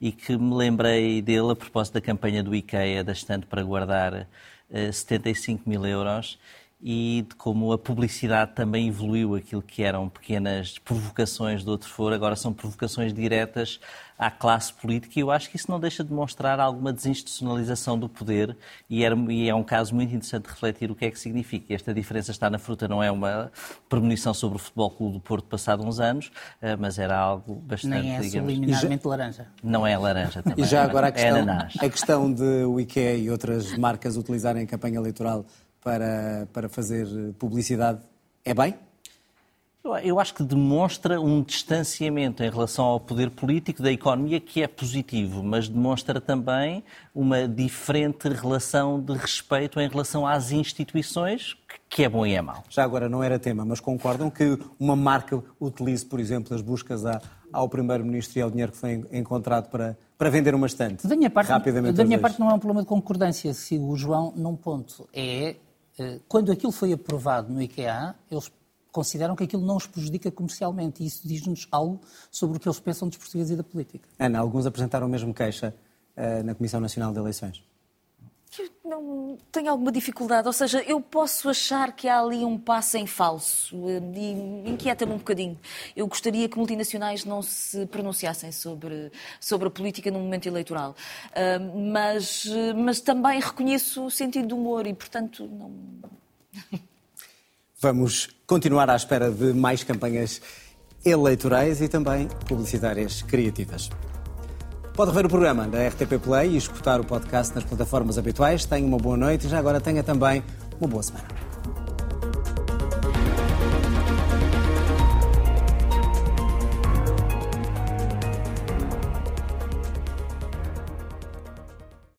[0.00, 4.26] e que me lembrei dele a propósito da campanha do IKEA da estante para guardar
[4.70, 6.38] eh, 75 mil euros
[6.82, 12.14] e de como a publicidade também evoluiu aquilo que eram pequenas provocações do outro foro,
[12.14, 13.80] agora são provocações diretas
[14.18, 18.08] à classe política e eu acho que isso não deixa de mostrar alguma desinstitucionalização do
[18.08, 18.56] poder
[18.88, 21.74] e, era- e é um caso muito interessante de refletir o que é que significa.
[21.74, 23.50] Esta diferença está na fruta, não é uma
[23.88, 27.94] premonição sobre o Futebol Clube do Porto passado uns anos, eh, mas era algo bastante,
[28.02, 28.52] Nem é digamos...
[28.52, 29.46] subliminarmente laranja.
[29.62, 30.64] Não é laranja também.
[30.64, 31.74] E já agora a é questão, ananás.
[31.78, 35.44] a questão de o IKEA e outras marcas utilizarem a campanha eleitoral
[35.90, 37.06] para, para fazer
[37.38, 38.00] publicidade
[38.44, 38.74] é bem?
[40.02, 44.66] Eu- acho que demonstra um distanciamento em relação ao poder político da economia que é
[44.66, 46.82] positivo, mas demonstra também
[47.14, 51.56] uma diferente relação de respeito em relação às instituições,
[51.88, 52.64] que- é bom e é mau.
[52.68, 57.06] Já agora não era tema, mas concordam que uma marca utilize, por exemplo, as buscas
[57.06, 57.22] à-
[57.52, 61.06] ao Primeiro-Ministro e ao dinheiro que foi en- encontrado para, para vender uma estante.
[61.06, 63.96] Da minha parte, rapidamente da minha parte não é um problema de concordância, sigo o
[63.96, 65.08] João num ponto.
[65.14, 65.54] É,
[66.28, 68.50] quando aquilo foi aprovado no IKEA, eles
[68.92, 72.80] consideram que aquilo não os prejudica comercialmente e isso diz-nos algo sobre o que eles
[72.80, 74.08] pensam dos portugueses e da política.
[74.18, 75.74] Ana, alguns apresentaram mesmo queixa
[76.16, 77.62] eh, na Comissão Nacional de Eleições.
[78.84, 83.06] Não tenho alguma dificuldade, ou seja, eu posso achar que há ali um passo em
[83.06, 85.58] falso eh, e inquieta-me um bocadinho.
[85.94, 90.94] Eu gostaria que multinacionais não se pronunciassem sobre, sobre a política no momento eleitoral,
[91.34, 95.72] Ah, mas, eh, mas também reconheço o sentido do humor e, portanto, não.
[97.78, 100.40] Vamos continuar à espera de mais campanhas
[101.04, 103.90] eleitorais e também publicitárias criativas.
[104.96, 108.64] Pode ver o programa da RTP Play e escutar o podcast nas plataformas habituais.
[108.64, 110.42] Tenha uma boa noite e já agora tenha também
[110.80, 111.55] uma boa semana.